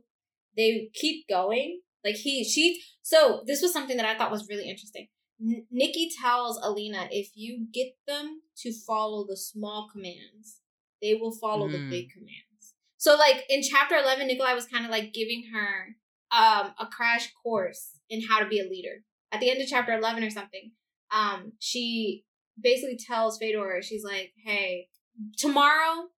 [0.56, 1.80] they keep going.
[2.04, 2.80] Like he, she.
[3.02, 5.08] So this was something that I thought was really interesting.
[5.40, 10.60] N- Nikki tells Alina, if you get them to follow the small commands,
[11.00, 11.90] they will follow the Mm.
[11.90, 12.74] big commands.
[12.96, 15.96] So, like in chapter eleven, Nikolai was kind of like giving her
[16.30, 19.04] um a crash course in how to be a leader.
[19.30, 20.72] At the end of chapter eleven or something,
[21.12, 22.24] um, she
[22.60, 24.88] basically tells Fedyor, she's like, "Hey,
[25.36, 26.08] tomorrow,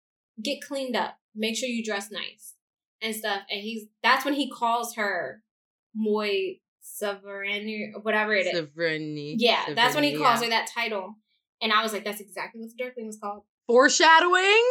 [0.42, 1.18] get cleaned up.
[1.34, 2.54] Make sure you dress nice
[3.02, 5.42] and stuff." And he's that's when he calls her
[5.94, 8.56] Moy Sovereign whatever it is.
[8.56, 9.36] Sovereignty.
[9.38, 10.46] yeah, that's when he calls yeah.
[10.46, 11.14] her that title.
[11.62, 14.64] And I was like, "That's exactly what the Darkling was called." Foreshadowing.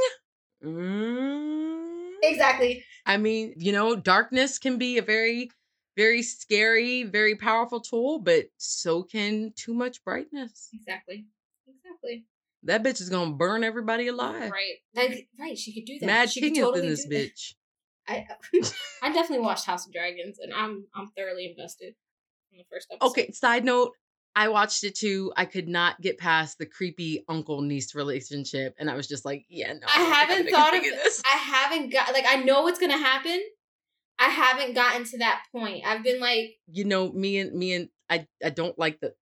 [0.64, 2.10] Mm.
[2.24, 2.84] Exactly.
[3.06, 5.52] I mean, you know, darkness can be a very,
[5.96, 10.70] very scary, very powerful tool, but so can too much brightness.
[10.74, 11.26] Exactly.
[11.68, 12.26] Exactly.
[12.64, 14.52] That bitch is gonna burn everybody alive.
[14.52, 14.76] Right.
[14.94, 15.58] Like, right.
[15.58, 16.06] She could do that.
[16.06, 17.54] Mad she could totally in this bitch.
[18.10, 18.28] I
[19.04, 21.94] I definitely watched House of Dragons, and I'm I'm thoroughly invested
[22.52, 23.10] in the first episode.
[23.12, 23.94] Okay, side note.
[24.36, 25.34] I watched it too.
[25.36, 29.46] I could not get past the creepy uncle niece relationship, and I was just like,
[29.50, 31.22] "Yeah, no." I I'm haven't thought of this.
[31.26, 33.42] I haven't got like I know what's gonna happen.
[34.20, 35.86] I haven't gotten to that point.
[35.86, 38.28] I've been like, You know, me and me and I.
[38.44, 39.14] I don't like the.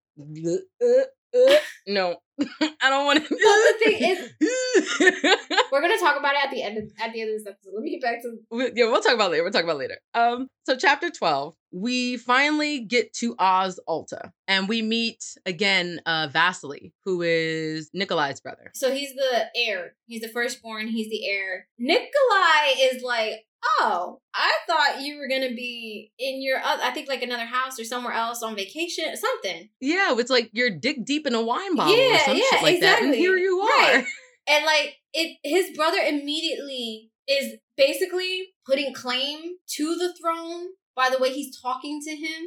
[0.82, 1.04] uh,
[1.50, 1.56] uh,
[1.88, 2.16] no,
[2.62, 3.30] I don't want to.
[3.36, 4.34] The thing is-
[5.72, 7.72] we're gonna talk about it at the end of at the end of this episode.
[7.74, 9.44] Let me get back to We- yeah, we'll talk about it later.
[9.44, 9.98] We'll talk about it later.
[10.14, 16.28] Um, so chapter twelve, we finally get to Os Alta, and we meet again uh
[16.32, 18.72] Vasily, who is Nikolai's brother.
[18.74, 19.94] so he's the heir.
[20.08, 20.88] He's the firstborn.
[20.88, 21.68] He's the heir.
[21.80, 23.46] Nikolai is like,
[23.80, 27.80] oh, I thought you were gonna be in your, oth- I think like another house
[27.80, 29.70] or somewhere else on vacation, something.
[29.80, 32.64] Yeah, it's like you're dick deep in a wine bottle or Yeah, some yeah, shit
[32.64, 33.94] like that, and here you are.
[33.94, 34.06] Right.
[34.50, 41.20] And like it, his brother immediately is basically putting claim to the throne by the
[41.20, 42.44] way he's talking to him.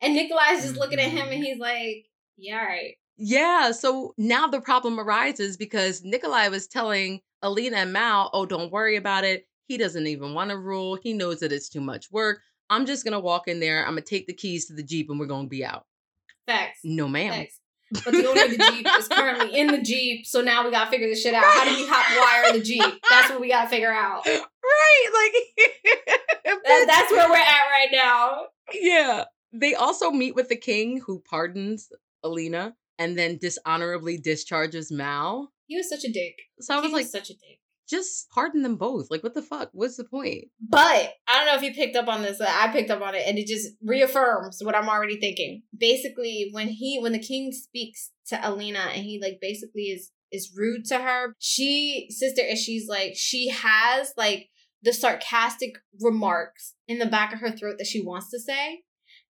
[0.00, 1.42] And Nikolai's just looking at him and mm-hmm.
[1.42, 2.94] he's like, yeah, all right.
[3.16, 8.72] Yeah, so now the problem arises because Nikolai was telling Alina and Mal, oh, don't
[8.72, 9.46] worry about it.
[9.66, 10.96] He doesn't even want to rule.
[11.02, 12.40] He knows that it's too much work.
[12.70, 13.80] I'm just gonna walk in there.
[13.84, 15.84] I'm gonna take the keys to the Jeep and we're gonna be out.
[16.46, 16.80] Facts.
[16.84, 17.32] No, ma'am.
[17.32, 17.60] Facts.
[18.04, 20.90] But the owner of the Jeep is currently in the Jeep, so now we gotta
[20.90, 21.44] figure this shit out.
[21.44, 22.82] How do we hot wire the Jeep?
[23.10, 24.26] That's what we gotta figure out.
[24.26, 25.10] Right.
[25.14, 28.46] Like That- that's where we're at right now.
[28.72, 29.24] Yeah.
[29.52, 31.90] They also meet with the king who pardons
[32.22, 35.52] Alina and then dishonorably discharges Mal.
[35.66, 36.34] He was such a dick.
[36.60, 37.58] So I was He like, such a dick.
[37.88, 39.10] Just pardon them both.
[39.10, 39.70] Like, what the fuck?
[39.72, 40.44] What's the point?
[40.60, 42.40] But I don't know if you picked up on this.
[42.40, 45.62] I picked up on it, and it just reaffirms what I'm already thinking.
[45.76, 50.52] Basically, when he when the king speaks to Alina, and he like basically is is
[50.56, 54.48] rude to her, she sister, and she's like she has like
[54.82, 58.82] the sarcastic remarks in the back of her throat that she wants to say.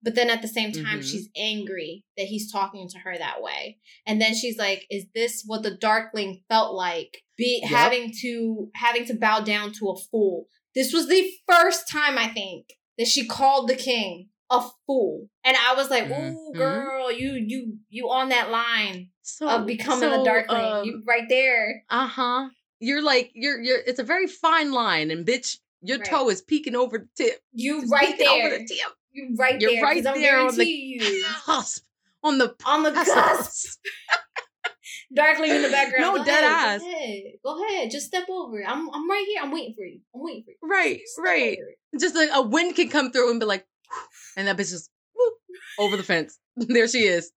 [0.03, 1.09] But then at the same time, Mhm.
[1.09, 3.79] she's angry that he's talking to her that way.
[4.05, 7.23] And then she's like, "Is this what the Darkling felt like?
[7.37, 7.69] Be Yep.
[7.71, 12.27] having to having to bow down to a fool." This was the first time I
[12.27, 16.57] think that she called the king a fool, and I was like, "Ooh, Mhm.
[16.57, 20.61] girl, you you you on that line So of becoming so, a Darkling?
[20.65, 22.49] um, you right there." Uh huh.
[22.79, 23.79] You're like you're you're.
[23.79, 26.07] It's a very fine line, and bitch, your Right.
[26.09, 27.41] toe is peeking over the tip.
[27.53, 28.59] You It's right peeking over there.
[28.59, 28.91] the tip.
[29.13, 29.83] You right You're there.
[29.83, 31.83] right there on the you cusp
[32.23, 33.79] on the on the cusp.
[35.15, 36.01] Darkling in the background.
[36.01, 36.81] No, Go dead ahead, ass.
[36.81, 37.23] Go ahead.
[37.43, 37.91] Go ahead.
[37.91, 38.63] Just step over.
[38.65, 39.41] I'm I'm right here.
[39.43, 39.99] I'm waiting for you.
[40.15, 40.57] I'm waiting for you.
[40.71, 41.57] Right, Step right.
[41.99, 43.65] Just like a wind can come through and be like,
[44.37, 45.33] and that bitch just whoop,
[45.77, 46.39] over the fence.
[46.55, 47.31] there she is,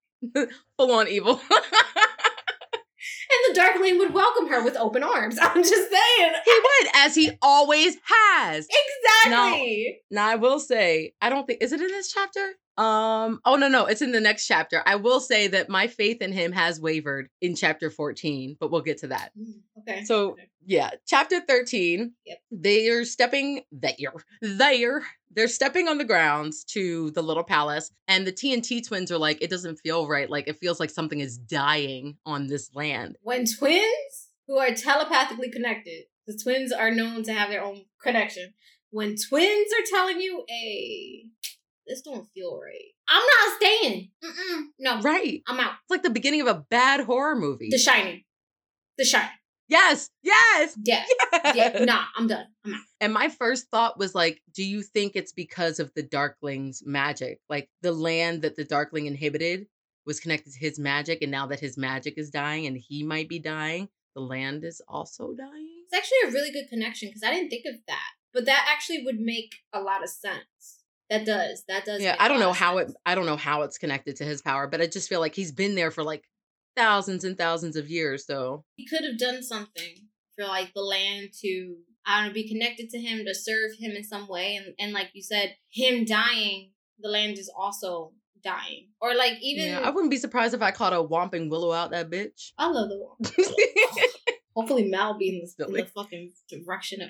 [0.77, 1.39] full on evil.
[3.29, 5.37] And the Darkling would welcome her with open arms.
[5.41, 6.33] I'm just saying.
[6.45, 8.67] he would, as he always has.
[9.23, 9.99] Exactly.
[10.11, 12.53] Now I will say, I don't think is it in this chapter?
[12.77, 14.83] Um, oh no, no, it's in the next chapter.
[14.85, 18.81] I will say that my faith in him has wavered in chapter 14, but we'll
[18.81, 19.31] get to that.
[19.39, 20.03] Mm, Okay.
[20.03, 20.35] So
[20.65, 22.11] yeah, chapter 13.
[22.25, 22.37] Yep.
[22.51, 24.13] They are stepping there.
[24.41, 25.03] There.
[25.31, 27.91] They're stepping on the grounds to the little palace.
[28.07, 30.29] And the TNT twins are like, it doesn't feel right.
[30.29, 33.17] Like it feels like something is dying on this land.
[33.21, 38.53] when twins who are telepathically connected, the twins are known to have their own connection.
[38.89, 41.25] When twins are telling you, "Hey,
[41.87, 44.11] this don't feel right," I'm not staying.
[44.23, 45.41] Mm-mm, no, Right.
[45.47, 45.73] I'm out.
[45.83, 47.69] It's like the beginning of a bad horror movie.
[47.71, 48.23] The Shining.
[48.97, 49.29] The Shining.
[49.69, 50.09] yes.
[50.23, 50.77] Yes.
[50.83, 51.03] Yeah.
[51.53, 51.83] Yeah.
[51.83, 52.47] nah, I'm done.
[52.65, 52.81] I'm out.
[53.01, 57.39] And my first thought was like, do you think it's because of the Darkling's magic?
[57.49, 59.67] Like the land that the Darkling inhibited
[60.05, 63.27] was connected to his magic, and now that his magic is dying and he might
[63.27, 65.67] be dying, the land is also dying.
[65.85, 69.03] It's actually a really good connection because I didn't think of that, but that actually
[69.03, 70.76] would make a lot of sense.
[71.09, 71.63] That does.
[71.67, 72.01] That does.
[72.01, 72.91] Yeah, I don't know how it.
[73.05, 75.51] I don't know how it's connected to his power, but I just feel like he's
[75.51, 76.23] been there for like
[76.75, 78.25] thousands and thousands of years.
[78.25, 82.47] So He could have done something for like the land to I don't know, be
[82.47, 86.05] connected to him to serve him in some way, and and like you said, him
[86.05, 90.61] dying, the land is also dying, or like even yeah, I wouldn't be surprised if
[90.61, 92.51] I caught a whomping willow out that bitch.
[92.57, 93.17] I love the one.
[94.55, 97.09] Hopefully, Mal be in the, in the fucking direction of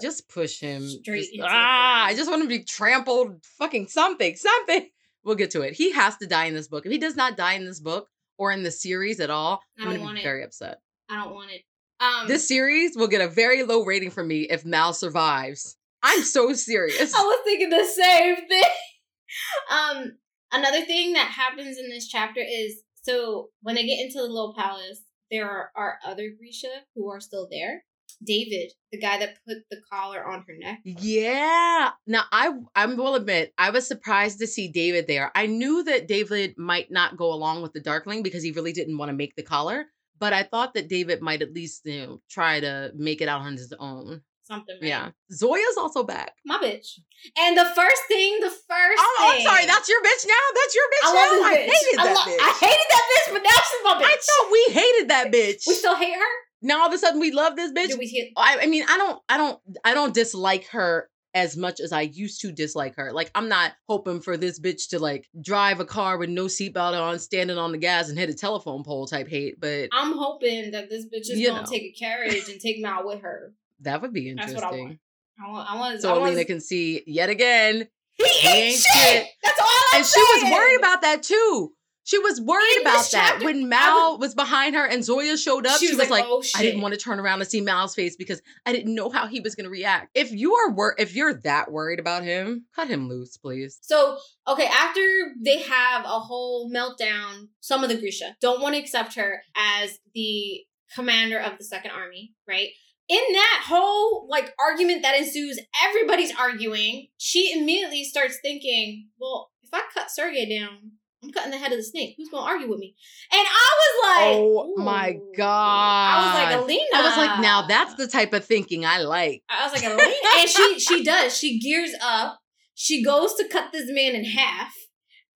[0.00, 0.88] just push him.
[0.88, 3.44] Straight Just- ah, I just want him to be trampled.
[3.58, 4.88] Fucking something, something.
[5.24, 5.74] We'll get to it.
[5.74, 6.86] He has to die in this book.
[6.86, 9.82] If he does not die in this book or in the series at all, I
[9.82, 10.24] I'm gonna want be it.
[10.24, 10.80] very upset.
[11.08, 11.62] I don't want it.
[12.00, 15.76] Um, This series will get a very low rating from me if Mal survives.
[16.02, 17.14] I'm so serious.
[17.14, 18.62] I was thinking the same thing.
[19.70, 20.12] um,
[20.52, 24.54] another thing that happens in this chapter is so when they get into the little
[24.56, 27.84] palace, there are, are other Grisha who are still there.
[28.24, 30.80] David, the guy that put the collar on her neck.
[30.84, 31.90] Yeah.
[32.06, 35.30] Now I I will admit I was surprised to see David there.
[35.34, 38.98] I knew that David might not go along with the Darkling because he really didn't
[38.98, 39.86] want to make the collar,
[40.18, 43.40] but I thought that David might at least you know try to make it out
[43.42, 44.22] on his own.
[44.42, 44.78] Something.
[44.82, 44.88] right?
[44.88, 45.10] Yeah.
[45.32, 46.32] Zoya's also back.
[46.44, 46.98] My bitch.
[47.38, 49.64] And the first thing, the first Oh, I'm sorry.
[49.64, 50.44] That's your bitch now.
[50.56, 51.46] That's your bitch I now.
[51.46, 51.70] I bitch.
[51.70, 52.40] hated I, that lo- bitch.
[52.42, 54.10] I hated that bitch, but now she's my bitch.
[54.10, 55.62] I thought we hated that bitch.
[55.68, 56.32] we still hate her.
[56.62, 57.88] Now all of a sudden we love this bitch.
[57.88, 58.32] Do we hate?
[58.36, 62.02] I, I mean, I don't, I don't, I don't dislike her as much as I
[62.02, 63.12] used to dislike her.
[63.12, 67.00] Like, I'm not hoping for this bitch to like drive a car with no seatbelt
[67.00, 69.60] on, standing on the gas and hit a telephone pole type hate.
[69.60, 71.66] But I'm hoping that this bitch is gonna know.
[71.70, 73.52] take a carriage and take me out with her.
[73.80, 74.74] that would be That's what I want.
[74.74, 74.98] interesting.
[75.42, 75.70] I want.
[75.70, 76.02] I want.
[76.02, 77.88] So I want Alina can see yet again.
[78.12, 79.02] He He ain't shit.
[79.12, 79.26] shit.
[79.42, 81.72] That's all I'm and she was worried about that too.
[82.10, 85.64] She was worried In about that chapter, when Mal was behind her and Zoya showed
[85.64, 85.78] up.
[85.78, 88.16] She, was, like, "Oh shit." I didn't want to turn around and see Mal's face
[88.16, 90.10] because I didn't know how he was going to react.
[90.16, 93.78] If you are wor- if you're that worried about him, cut him loose, please.
[93.82, 94.18] So
[94.48, 95.00] okay, after
[95.40, 100.00] they have a whole meltdown, some of the Grisha don't want to accept her as
[100.12, 102.70] the commander of the Second Army, right?
[103.08, 107.06] In that whole like argument that ensues, everybody's arguing.
[107.18, 111.78] She immediately starts thinking, well, if I cut Sergey down, I'm cutting the head of
[111.78, 112.14] the snake.
[112.16, 112.94] Who's gonna argue with me?
[113.32, 115.44] And I was like, oh my god!
[115.46, 116.84] I was like, Alina.
[116.94, 119.42] I was like, now that's the type of thinking I like.
[119.48, 121.36] I was like, Alina, and she she does.
[121.36, 122.38] She gears up.
[122.74, 124.72] She goes to cut this man in half,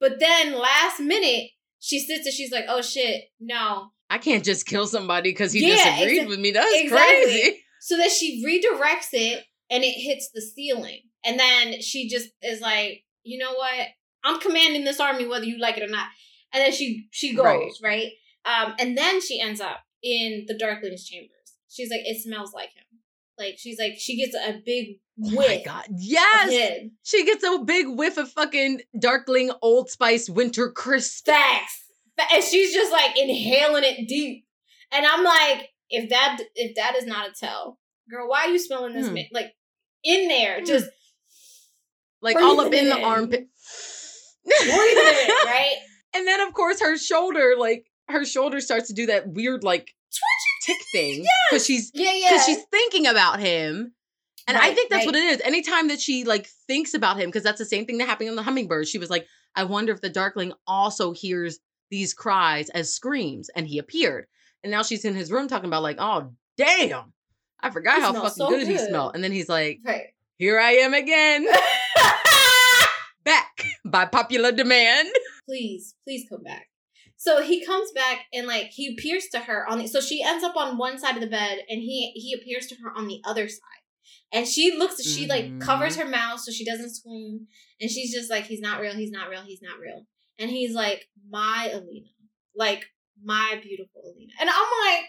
[0.01, 3.91] but then last minute she sits and she's like, oh shit, no.
[4.09, 6.53] I can't just kill somebody because he Yeah, disagreed exa- with me.
[6.53, 7.25] That's exactly.
[7.25, 7.59] crazy.
[7.81, 11.01] So then she redirects it and it hits the ceiling.
[11.27, 13.89] And then she just is like, you know what?
[14.25, 16.09] I'm commanding this army whether you like it or not.
[16.53, 17.71] And then she she goes, Right.
[17.83, 18.11] right?
[18.67, 21.31] Um, and then she ends up in the Darkling's chambers.
[21.69, 22.85] She's like, it smells like him.
[23.39, 25.85] Like she's like, she gets a big Oh my whiff god!
[25.97, 31.27] Yes, she gets a big whiff of fucking Darkling Old Spice Winter Crisp.
[31.27, 31.85] Facts.
[32.33, 34.45] And she's just like inhaling it deep.
[34.93, 37.79] And I'm like, if that if that is not a tell,
[38.11, 39.15] girl, why are you smelling this Hmm.
[39.15, 39.27] man?
[39.33, 39.53] Like
[40.05, 40.65] in there, Hmm.
[40.67, 40.87] just
[42.21, 43.49] Like all up in the it
[44.45, 44.71] in.
[44.71, 44.77] armpit.
[44.95, 45.77] breathing right?
[46.15, 49.95] And then of course her shoulder, like her shoulder starts to do that weird like
[50.63, 51.25] tick thing.
[51.51, 52.31] Because she's Yeah, yeah.
[52.31, 53.93] because she's thinking about him.
[54.47, 55.07] And I think that's right.
[55.07, 55.41] what it is.
[55.41, 58.37] Anytime that she like thinks about him, because that's the same thing that happened in
[58.37, 58.87] the hummingbird.
[58.87, 61.59] She was like, I wonder if the darkling also hears
[61.91, 63.49] these cries as screams.
[63.57, 64.27] And he appeared.
[64.63, 67.13] And now she's in his room talking about, like, oh damn.
[67.61, 69.15] I forgot He how fucking so good, he smelled.
[69.15, 70.09] And then he's like, Right.
[70.37, 71.47] Here I am again.
[73.25, 75.09] Back by popular demand.
[75.47, 76.69] please, please come back.
[77.17, 80.45] So he comes back and like he appears to her on the so she ends
[80.45, 83.21] up on one side of the bed and he he appears to her on the
[83.25, 83.61] other side.
[84.33, 86.03] And she looks she like covers mm-hmm.
[86.03, 87.47] her mouth so she doesn't scream.
[87.81, 90.07] And she's just like, he's not real, he's not real, he's not real.
[90.39, 92.09] And he's like, my Alina.
[92.55, 92.85] Like
[93.23, 94.33] my beautiful Alina.
[94.41, 95.05] And I'm like,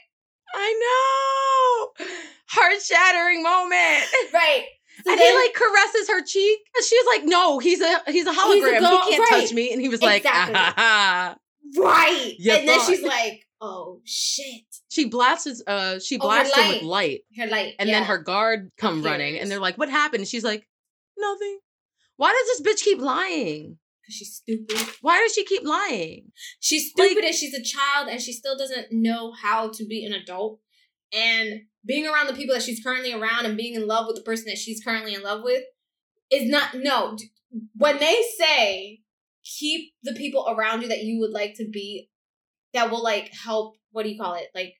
[0.54, 2.08] I know.
[2.48, 4.06] Heart shattering moment.
[4.34, 4.66] right.
[5.04, 6.60] So and then- he like caresses her cheek.
[6.76, 8.80] And she's like, "No, he's a he's a hologram.
[8.80, 9.42] go- he can't right.
[9.42, 10.56] touch me." And he was like, Exactly.
[10.56, 11.36] ah, ha,
[11.76, 11.82] ha.
[11.82, 12.34] right.
[12.38, 14.62] You and then she's like, oh shit.
[14.90, 17.22] She blasts uh she Oh, blasts him with light.
[17.38, 17.74] Her light.
[17.80, 18.00] and yeah.
[18.00, 20.66] then her guard come running, and they're like, "What happened?" And she's like,
[21.18, 21.60] "Nothing."
[22.18, 23.78] Why does this bitch keep lying?
[24.06, 24.78] 'Cause she's stupid.
[25.02, 26.32] Why does she keep lying?
[26.60, 30.06] She's Like- stupid and she's a child and she still doesn't know how to be
[30.06, 30.60] an adult.
[31.16, 34.24] And being around the people that she's currently around and being in love with the
[34.24, 35.64] person that she's currently in love with
[36.32, 37.18] is not no.
[37.76, 39.00] When they say
[39.44, 42.10] keep the people around you that you would like to be
[42.74, 44.48] that will like help what do you call it?
[44.54, 44.74] Like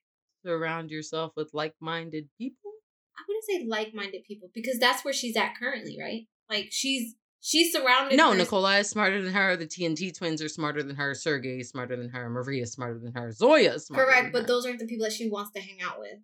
[0.46, 2.72] Surround yourself with like-minded people.
[3.18, 6.28] I wouldn't say like-minded people because that's where she's at currently, right?
[6.50, 7.16] Like she's
[7.48, 9.56] she's surrounded No, her- Nikolai is smarter than her.
[9.56, 11.14] The TNT twins are smarter than her.
[11.14, 12.30] Sergei is smarter than her.
[12.30, 13.32] Maria is smarter than her.
[13.32, 14.48] Zoya is smarter Correct, but her.
[14.48, 16.18] those aren't the people that she wants to hang out with.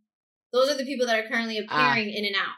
[0.51, 1.91] Those are the people that are currently Ah.
[1.91, 2.55] appearing in and out.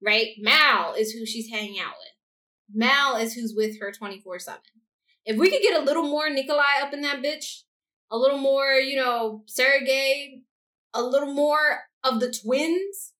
[0.00, 0.28] Right?
[0.38, 2.74] Mal is who she's hanging out with.
[2.74, 4.60] Mal is who's with her 24 7.
[5.24, 7.62] If we could get a little more Nikolai up in that bitch,
[8.10, 10.42] a little more, you know, Sergei,
[10.94, 13.12] a little more of the twins,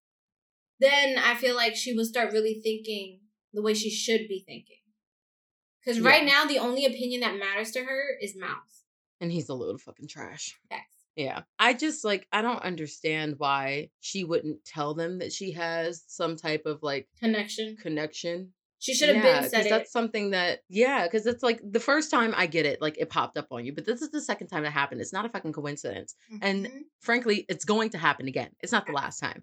[0.78, 3.20] then I feel like she would start really thinking
[3.56, 4.76] the way she should be thinking.
[5.84, 6.28] Because right Yeah.
[6.28, 8.84] now, the only opinion that matters to her is Mouse.
[9.20, 10.54] and he's a little fucking trash.
[10.68, 10.94] Facts.
[11.16, 11.42] Yeah.
[11.58, 16.36] I just like I don't understand why she wouldn't tell them that she has some
[16.36, 17.76] type of like Connection.
[17.76, 18.52] connection.
[18.78, 19.70] She should have yeah, been said it.
[19.70, 23.08] that's something that yeah, because it's like the first time I get it, like it
[23.08, 25.00] popped up on you, but this is the second time it happened.
[25.00, 26.14] It's not a fucking coincidence.
[26.42, 26.80] and- Mhm.
[27.00, 28.50] Frankly, it's going to happen again.
[28.60, 29.42] It's not the last time.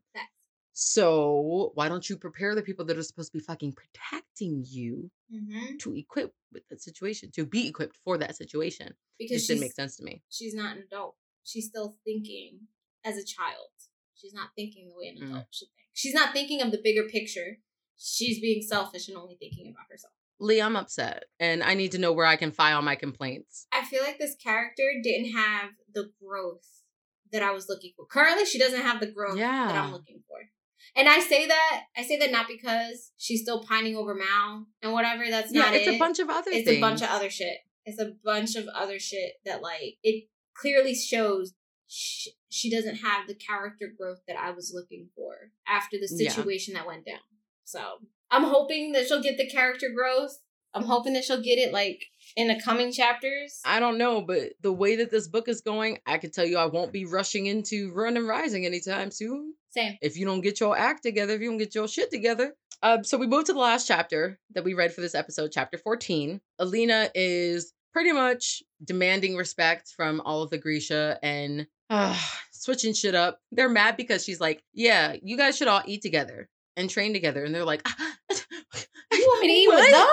[0.74, 5.12] So why don't you prepare the people that are supposed to be fucking protecting you
[5.32, 5.80] Mhm.
[5.80, 8.96] to equip with that situation, to be equipped for that situation?
[9.20, 10.24] Because just didn't make sense to me.
[10.30, 11.16] she's not an adult.
[11.44, 12.68] She's still thinking
[13.04, 13.70] as a child.
[14.16, 15.30] She's not thinking the way an Mm.
[15.32, 15.90] adult should think.
[15.94, 17.60] She's not thinking of the bigger picture.
[17.96, 20.14] She's being selfish and only thinking about herself.
[20.40, 23.68] Leigh, I'm upset, and I need to know where I can file my complaints.
[23.72, 26.84] I feel like this character didn't have the growth
[27.32, 28.06] that I was looking for.
[28.08, 30.50] Currently, she doesn't have the growth that I'm looking for.
[30.96, 34.94] And I say that I say that not because she's still pining over Mal and
[34.94, 35.24] whatever.
[35.30, 35.96] That's Yeah, not it's it.
[35.96, 36.78] a bunch of other it's things.
[36.78, 37.58] a bunch of other shit.
[37.86, 40.26] It's a bunch of other shit that like it
[40.56, 41.54] clearly shows
[41.88, 46.30] sh- she doesn't have the character growth that I was looking for after the Yeah.
[46.32, 47.20] situation that went down.
[47.66, 47.82] So
[48.30, 50.38] I'm hoping that she'll get the character growth.
[50.76, 52.04] I'm hoping that she'll get it like
[52.36, 53.60] in the coming chapters.
[53.64, 56.58] I don't know, but the way that this book is going, I can tell you
[56.58, 59.54] I won't be rushing into Ruin and Rising anytime soon.
[59.74, 59.98] Same.
[60.02, 62.54] If you don't get your act together, if you don't get your shit together.
[62.84, 65.78] Um, so we move to the last chapter that we read for this episode, chapter
[65.78, 66.40] 14.
[66.60, 72.18] Alina is pretty much demanding respect from all of the Grisha and uh,
[72.52, 73.40] switching shit up.
[73.52, 77.44] They're mad because she's like, "Yeah, you guys should all eat together and train together."
[77.44, 77.88] And they're like,
[78.30, 80.08] You want me to eat with them?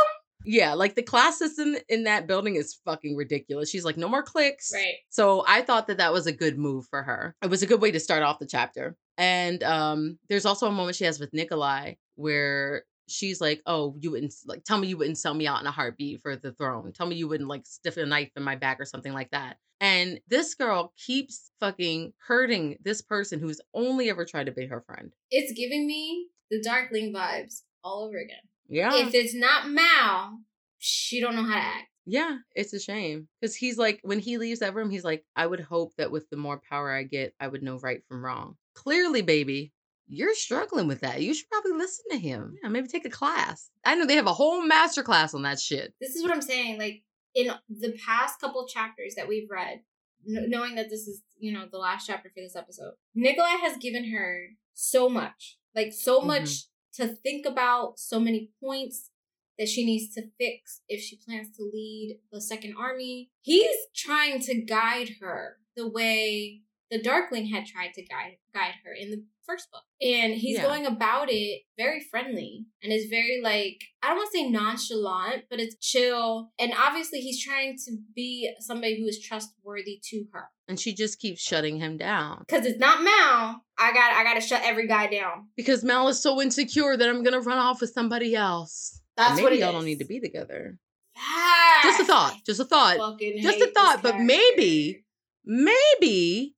[0.44, 4.22] "Yeah, like the class system in that building is fucking ridiculous." She's like, "No more
[4.22, 4.96] clicks." Right.
[5.08, 7.34] So I thought that that was a good move for her.
[7.42, 8.96] It was a good way to start off the chapter.
[9.20, 14.10] And um, there's also a moment she has with Nikolai where she's like, "Oh, you
[14.10, 16.90] wouldn't like tell me you wouldn't sell me out in a heartbeat for the throne.
[16.94, 19.58] Tell me you wouldn't like stiff a knife in my back or something like that."
[19.78, 24.80] And this girl keeps fucking hurting this person who's only ever tried to be her
[24.80, 25.12] friend.
[25.30, 28.40] It's giving me the Darkling vibes all over again.
[28.68, 28.94] Yeah.
[28.94, 30.38] If it's not Mal,
[30.78, 31.88] she don't know how to act.
[32.06, 35.46] Yeah, it's a shame because he's like, when he leaves that room, he's like, I
[35.46, 38.56] would hope that with the more power I get, I would know right from wrong.
[38.82, 39.72] Clearly, baby,
[40.06, 41.20] you're struggling with that.
[41.20, 42.56] You should probably listen to him.
[42.62, 43.70] Yeah, maybe take a class.
[43.84, 45.92] I know they have a whole master class on that shit.
[46.00, 46.78] This is what I'm saying.
[46.78, 47.02] Like
[47.34, 49.80] in the past couple chapters that we've read,
[50.26, 53.76] kn- knowing that this is you know the last chapter for this episode, Nikolai has
[53.76, 56.26] given her so much, like so Mhm.
[56.26, 56.50] much
[56.94, 59.10] to think about, so many points
[59.58, 63.30] that she needs to fix if she plans to lead the second army.
[63.42, 68.93] He's trying to guide her the way the Darkling had tried to guide guide her
[68.93, 69.82] in the first book.
[70.01, 70.62] And he's Yeah.
[70.64, 75.45] going about it very friendly and is very like I don't want to say nonchalant,
[75.51, 76.51] but it's chill.
[76.59, 80.49] And obviously he's trying to be somebody who is trustworthy to her.
[80.68, 83.62] And she just keeps shutting him down Cause it's not Mal.
[83.78, 85.49] I got I gotta shut every guy down.
[85.57, 89.01] because Mal is so insecure that I'm gonna run off with somebody else.
[89.16, 89.74] That's Maybe what y'all is.
[89.74, 90.78] don't need to be together.
[91.14, 91.84] Facts.
[91.84, 92.36] Just a thought.
[92.47, 93.18] Just a thought.
[93.20, 94.24] Just a thought, but character.
[94.24, 95.05] maybe,
[95.45, 96.55] maybe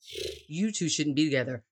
[0.49, 1.65] you two shouldn't be together.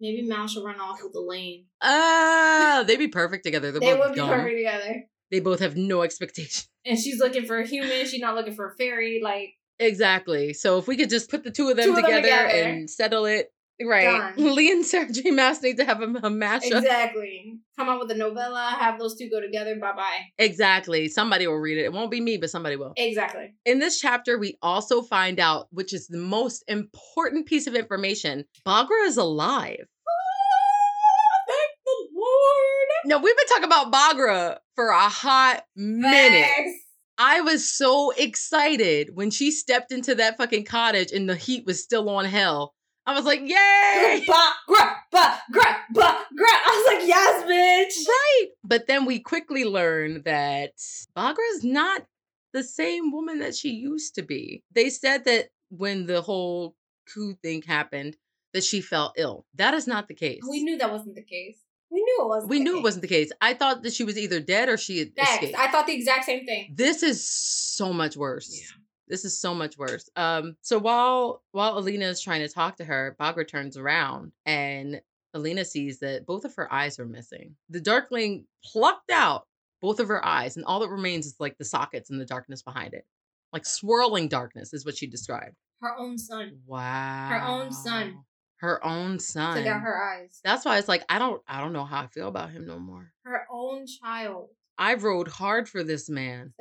[0.00, 1.64] Maybe Mal should run off with Elain.
[1.80, 3.72] Ah, they'd be perfect together.
[3.72, 4.28] They're They both would be dumb.
[4.28, 5.04] perfect together.
[5.30, 6.64] They both have no expectation.
[6.88, 8.06] And she's looking for a human.
[8.06, 9.20] She's not looking for a fairy.
[9.20, 10.52] Like Exactly.
[10.52, 12.68] So if we could just put the two of them, Two of them together, together.
[12.68, 13.48] and settle it,
[13.84, 14.34] right?
[14.36, 14.54] Done.
[14.54, 15.30] Leigh and Sarah J.
[15.30, 16.78] Maas need to have a, a mashup.
[16.78, 17.58] exactly.
[17.78, 18.74] Come up with a novella.
[18.78, 19.76] Have those two go together.
[19.80, 20.18] Bye bye.
[20.38, 21.08] Exactly.
[21.08, 21.84] Somebody will read it.
[21.84, 22.92] It won't be me, but somebody will.
[22.96, 23.54] Exactly.
[23.64, 28.44] In this chapter, we also find out, which is the most important piece of information,
[28.66, 29.84] Bagra is alive.
[30.08, 32.88] Ah, thank the Lord.
[33.04, 36.46] Now, we've been talking about Bagra for a hot minute.
[36.46, 36.70] Facts.
[37.18, 41.82] I was so excited when she stepped into that fucking cottage and the heat was
[41.82, 42.74] still on hell.
[43.06, 44.24] I was like, yay!
[44.26, 46.48] Ba, gra, ba, gra, ba, gra.
[46.48, 48.06] I was like, yes, bitch.
[48.08, 48.46] right.
[48.64, 50.72] But then we quickly learn that
[51.14, 52.04] Bagra's not
[52.52, 54.62] the same woman that she used to be.
[54.74, 56.74] They said that when the whole
[57.12, 58.16] coup thing happened,
[58.54, 59.44] that she fell ill.
[59.54, 60.40] That is not the case.
[60.48, 61.58] We knew that wasn't the case.
[61.90, 62.50] We knew it wasn't.
[62.50, 63.30] We the knew it wasn't the case.
[63.40, 65.30] I thought that she was either dead or she had Facts.
[65.34, 65.58] escaped.
[65.58, 66.72] I thought the exact same thing.
[66.74, 68.50] this is so much worse.
[68.60, 68.82] Yeah.
[69.08, 70.08] This is so much worse.
[70.16, 75.00] Um, so while while Alina is trying to talk to her, Bagra turns around and
[75.34, 77.54] Alina sees that both of her eyes are missing.
[77.68, 79.46] The Darkling plucked out
[79.82, 82.62] both of her eyes, and all that remains is like the sockets and the darkness
[82.62, 83.06] behind it.
[83.52, 85.54] Like swirling darkness is what she described.
[85.82, 87.28] Her own son Wow.
[87.28, 88.24] Her own son.
[88.56, 89.58] Her own son.
[89.58, 90.40] took out her eyes.
[90.42, 92.78] That's why it's like I don't I don't know how I feel about him no
[92.78, 93.12] more.
[93.24, 94.48] Her own child
[94.78, 96.52] I rode hard for this man.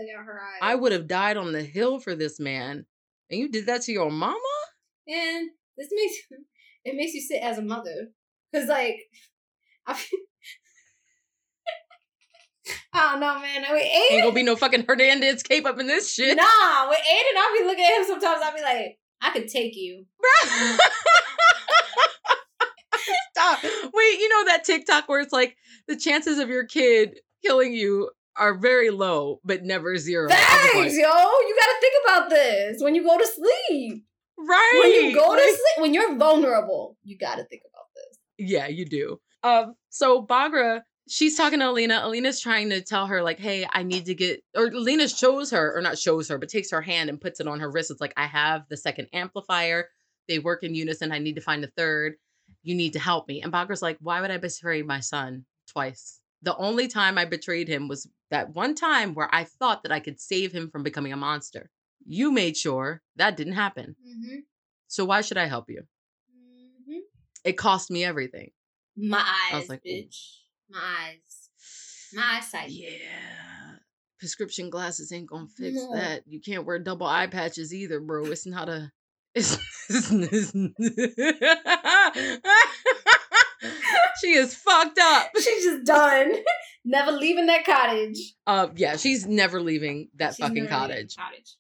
[0.61, 2.85] I would have died on the hill for this man.
[3.29, 4.37] And you did that to your mama?
[5.07, 6.15] And this makes
[6.85, 8.07] it makes you sit as a mother,
[8.53, 8.97] cause like
[9.85, 9.93] I.
[9.95, 10.19] feel-
[12.93, 13.61] I don't know, man.
[13.69, 16.35] With Ain't Aiden, gonna be no fucking Hernandez cape up in this shit.
[16.37, 16.89] nah.
[16.89, 18.41] With Aiden, I'll be looking at him sometimes.
[18.43, 20.05] I'll be like, I could take you.
[23.35, 23.59] Stop.
[23.63, 25.55] Wait, you know that TikTok where it's like
[25.87, 30.29] the chances of your kid killing you are very low, but never zero.
[30.29, 31.07] Thanks, yo.
[31.07, 34.03] You gotta think about this when you go to sleep.
[34.37, 34.79] right.
[34.83, 38.17] When you go to Like, sleep, when you're vulnerable, you gotta think about this.
[38.37, 39.19] Yeah, you do.
[39.43, 42.01] Um, so Bagra, she's talking to Alina.
[42.03, 45.77] Alina's trying to tell her, like, hey, I need to get or Alina shows her,
[45.77, 47.91] or not shows her, but takes her hand and puts it on her wrist.
[47.91, 49.87] It's like, I have the second amplifier.
[50.27, 51.11] They work in unison.
[51.11, 52.15] I need to find the third.
[52.63, 53.41] You need to help me.
[53.43, 56.19] And Bagra's like, why would I betray my son twice?
[56.45, 59.99] The only time I betrayed him was that one time where I thought that I
[59.99, 61.71] could save him from becoming a monster.
[62.05, 63.95] You made sure that didn't happen.
[64.07, 64.35] Mm-hmm.
[64.87, 65.81] So why should I help you?
[66.31, 66.99] Mm-hmm.
[67.43, 68.51] It cost me everything.
[68.95, 70.17] My eyes, I was like, bitch.
[70.69, 71.49] My eyes.
[72.13, 72.69] My eyesight.
[72.69, 72.89] Yeah.
[74.19, 75.95] Prescription glasses ain't gonna fix No.
[75.95, 76.21] that.
[76.27, 78.25] You can't wear double eye patches either, bro.
[78.25, 78.91] It's not a.
[79.35, 79.57] It's.
[84.21, 85.31] she is fucked up.
[85.35, 86.33] She's just done.
[86.85, 88.35] Never leaving that cottage.
[88.45, 91.15] Uh, yeah, she's never leaving that She's fucking cottage.
[91.15, 91.55] Cottage.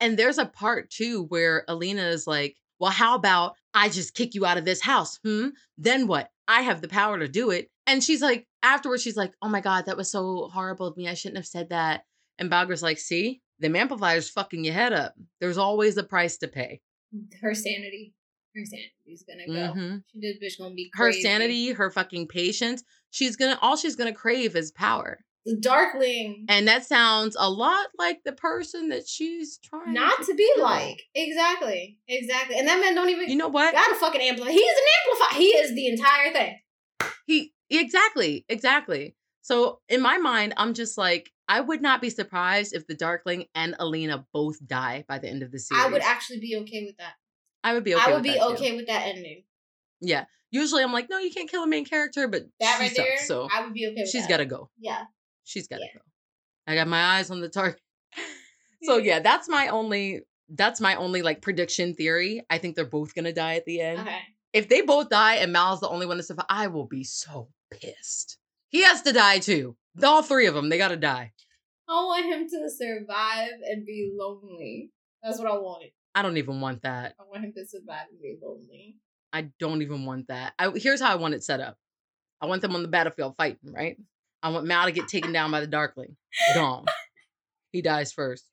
[0.00, 4.34] And there's a part too where Alina is like, "Well, how about I just kick
[4.34, 5.18] you out of this house.
[5.24, 5.48] Hmm.
[5.76, 6.30] Then what?
[6.46, 7.68] I have the power to do it.
[7.86, 11.08] And she's like, afterwards, she's like, oh my God, that was so horrible of me.
[11.08, 12.04] I shouldn't have said that.
[12.38, 15.14] And Bagra's like, see, the amplifier's fucking your head up.
[15.40, 16.80] There's always a price to pay.
[17.40, 18.13] Her sanity.
[18.54, 19.74] Her sanity's gonna go.
[19.74, 20.04] Mhm.
[20.12, 22.84] She did bitch gonna be Her sanity, her fucking patience.
[23.10, 25.18] She's gonna, all she's gonna crave is power.
[25.44, 26.46] The Darkling.
[26.48, 30.62] And that sounds a lot like the person that she's trying Not to be kill.
[30.64, 31.02] like.
[31.14, 31.98] Exactly.
[32.08, 32.56] Exactly.
[32.58, 33.74] And that man don't even You know what?
[33.74, 34.52] got a fucking amplifier.
[34.52, 35.38] He is an amplifier.
[35.40, 36.58] He is the entire thing.
[37.26, 39.16] He exactly, exactly.
[39.42, 43.44] So in my mind, I'm just like, I would not be surprised if the Darkling
[43.54, 45.84] and Alina both die by the end of the series.
[45.84, 47.14] I would actually be okay with that.
[47.64, 48.04] I would be okay.
[48.04, 48.76] I would with be that too.
[48.76, 49.42] with that ending.
[50.00, 50.26] Yeah.
[50.50, 53.48] Usually I'm like, no, you can't kill a main character, but That right there, so
[53.52, 54.28] I would be okay with she's that.
[54.28, 54.70] got to go.
[54.78, 55.04] Yeah.
[55.42, 55.94] She's got to Yeah.
[55.94, 56.00] go.
[56.66, 57.80] I got my eyes on the target.
[58.82, 59.04] So mm.
[59.04, 60.20] yeah, that's my only.
[60.50, 62.42] That's my only like prediction theory.
[62.50, 64.00] I think they're both gonna die at the end.
[64.00, 64.18] Okay.
[64.52, 67.48] If they both die and Mal's the only one to survive, I will be so
[67.70, 68.36] pissed.
[68.68, 69.74] He has to die too.
[70.02, 71.32] All three of them, they gotta die.
[71.88, 74.90] I want him to survive and be lonely.
[75.22, 75.84] That's what I want.
[76.14, 77.14] I don't even want that.
[77.18, 78.96] I want him to survive and be lonely.
[79.32, 80.54] I don't even want that.
[80.58, 81.76] I, here's how I want it set up.
[82.40, 83.96] I want them on the battlefield fighting, right?
[84.42, 86.16] I want Mal to get taken down by the Darkling.
[86.54, 86.84] Gone.
[87.72, 88.44] he dies first.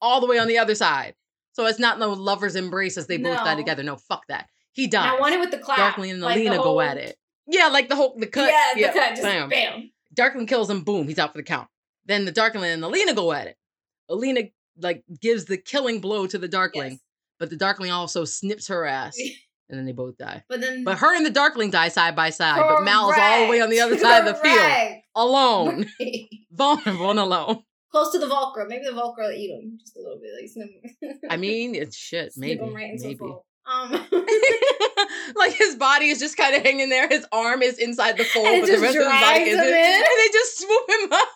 [0.00, 1.14] All the way on the other side.
[1.52, 3.82] So it's not no lovers embrace as they both die together.
[3.82, 4.48] No, fuck that.
[4.72, 5.14] He dies.
[5.16, 5.78] I want it with the clap.
[5.78, 7.16] Darkling and like Alina go at it.
[7.48, 8.52] Yeah, like the whole the cut.
[8.76, 9.10] Yeah, the cut.
[9.10, 9.48] Just bam.
[9.48, 9.90] bam.
[10.14, 11.68] Darkling kills him, boom, he's out for the count.
[12.06, 13.56] Then the Darkling and Alina go at it.
[14.08, 14.42] Alina
[14.82, 17.00] like gives the killing blow to the Darkling, Yes.
[17.38, 19.16] but the Darkling also snips her ass,
[19.68, 20.42] and then they both die.
[20.48, 23.50] But then But her and the Darkling die side by side, but Mal's all the
[23.50, 25.06] way on the other side of the field, Correct.
[25.14, 25.86] alone,
[26.52, 27.62] vulnerable and alone.
[27.92, 28.68] Close to the Volcra.
[28.68, 31.18] Maybe the Volcra will eat him just a little bit, like snip.
[31.28, 33.34] I mean, it's shit, snip maybe, him right into maybe.
[33.66, 33.92] Um,
[35.36, 37.08] like his body is just kind of hanging there.
[37.08, 39.64] His arm is inside the fold, but the rest of his body isn't.
[39.64, 39.74] in?
[39.74, 41.28] And they just swoop him up.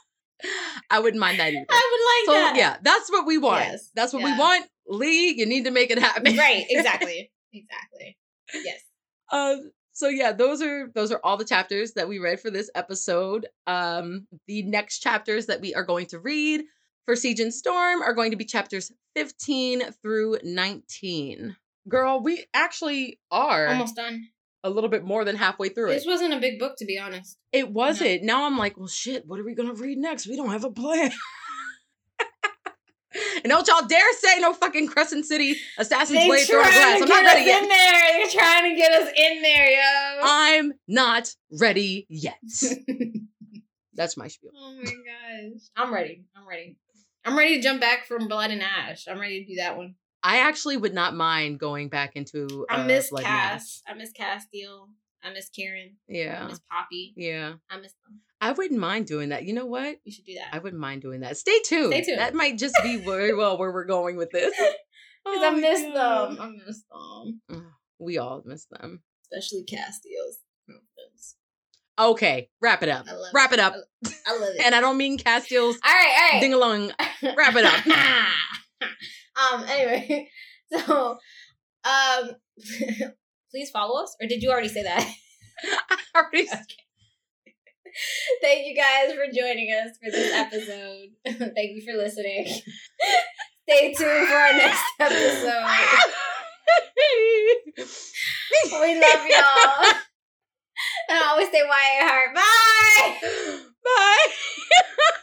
[0.90, 1.66] I wouldn't mind that either.
[1.70, 2.57] I would so like that.
[2.57, 3.64] yeah, that's what we want.
[3.64, 4.66] Yes, That's what we want.
[4.86, 6.36] Leigh, you need to make it happen.
[6.36, 6.64] right.
[6.70, 7.30] Exactly.
[7.53, 8.16] exactly.
[8.53, 8.80] Yes.
[9.30, 9.57] Uh,
[9.92, 13.47] so yeah, those are those are all the chapters that we read for this episode.
[13.66, 16.64] Um, the next chapters that we are going to read
[17.07, 21.57] for Siege and Storm are going to be chapters 15 through 19.
[21.88, 24.28] Girl, we actually are Almost done.
[24.64, 25.94] A little bit more than halfway through it.
[25.94, 27.36] This wasn't a big book, to be honest.
[27.52, 28.24] It wasn't.
[28.24, 30.26] Now I'm like, well, shit, what are we gonna read next?
[30.26, 31.12] We don't have a plan.
[33.14, 37.02] and don't y'all dare say no fucking Crescent City Assassin's They Blade Glass.
[37.02, 37.62] I'm not ready yet.
[37.62, 38.12] in there.
[38.12, 40.20] They're trying to get us in there, yo.
[40.24, 42.38] I'm not ready yet.
[43.94, 44.50] That's my spiel.
[44.56, 45.60] oh my gosh.
[45.76, 46.24] I'm ready.
[46.34, 46.78] I'm ready.
[47.24, 49.06] I'm ready to jump back from Blood and Ash.
[49.08, 49.94] I'm ready to do that one.
[50.25, 52.66] I actually would not mind going back into.
[52.70, 53.25] I uh, miss Blood.
[53.25, 53.83] Cass.
[53.87, 54.89] I miss Casteel.
[55.22, 55.97] I miss Kieran.
[56.09, 56.43] Yeah.
[56.45, 57.12] I miss Poppy.
[57.16, 57.53] yeah.
[57.70, 58.20] I miss them.
[58.41, 59.45] I wouldn't mind doing that.
[59.45, 59.97] You know what?
[60.05, 60.49] We should do that.
[60.55, 61.37] I wouldn't mind doing that.
[61.37, 61.93] Stay tuned.
[61.93, 62.18] Stay tuned.
[62.18, 64.53] That might just be very well where we're going with this.
[65.27, 66.37] Because Oh I miss God.
[66.37, 66.39] them.
[66.39, 66.83] I miss
[67.49, 67.72] them.
[67.99, 69.03] We all miss them.
[69.33, 70.39] Especially Casteel's.
[70.68, 71.37] confidence.
[71.99, 73.07] Okay, wrap it up.
[73.09, 73.72] I Wrap it up.
[74.27, 74.61] I love it.
[74.66, 76.41] And I don't mean Casteel's all right, all right.
[76.43, 76.93] ding along.
[77.22, 78.29] wrap it up.
[79.37, 79.64] um.
[79.68, 80.28] Anyway,
[80.72, 81.18] so,
[81.85, 82.30] um,
[83.51, 84.16] please follow us.
[84.20, 85.09] Or did you already say that?
[85.91, 86.64] I already said-
[88.43, 91.11] Thank you guys for joining us for this episode.
[91.55, 92.45] Thank you for listening.
[93.68, 95.64] Stay tuned for our next episode.
[98.80, 99.95] We love y'all.
[101.09, 102.35] And I always say why heart.
[102.35, 103.61] Bye.
[103.85, 105.16] Bye.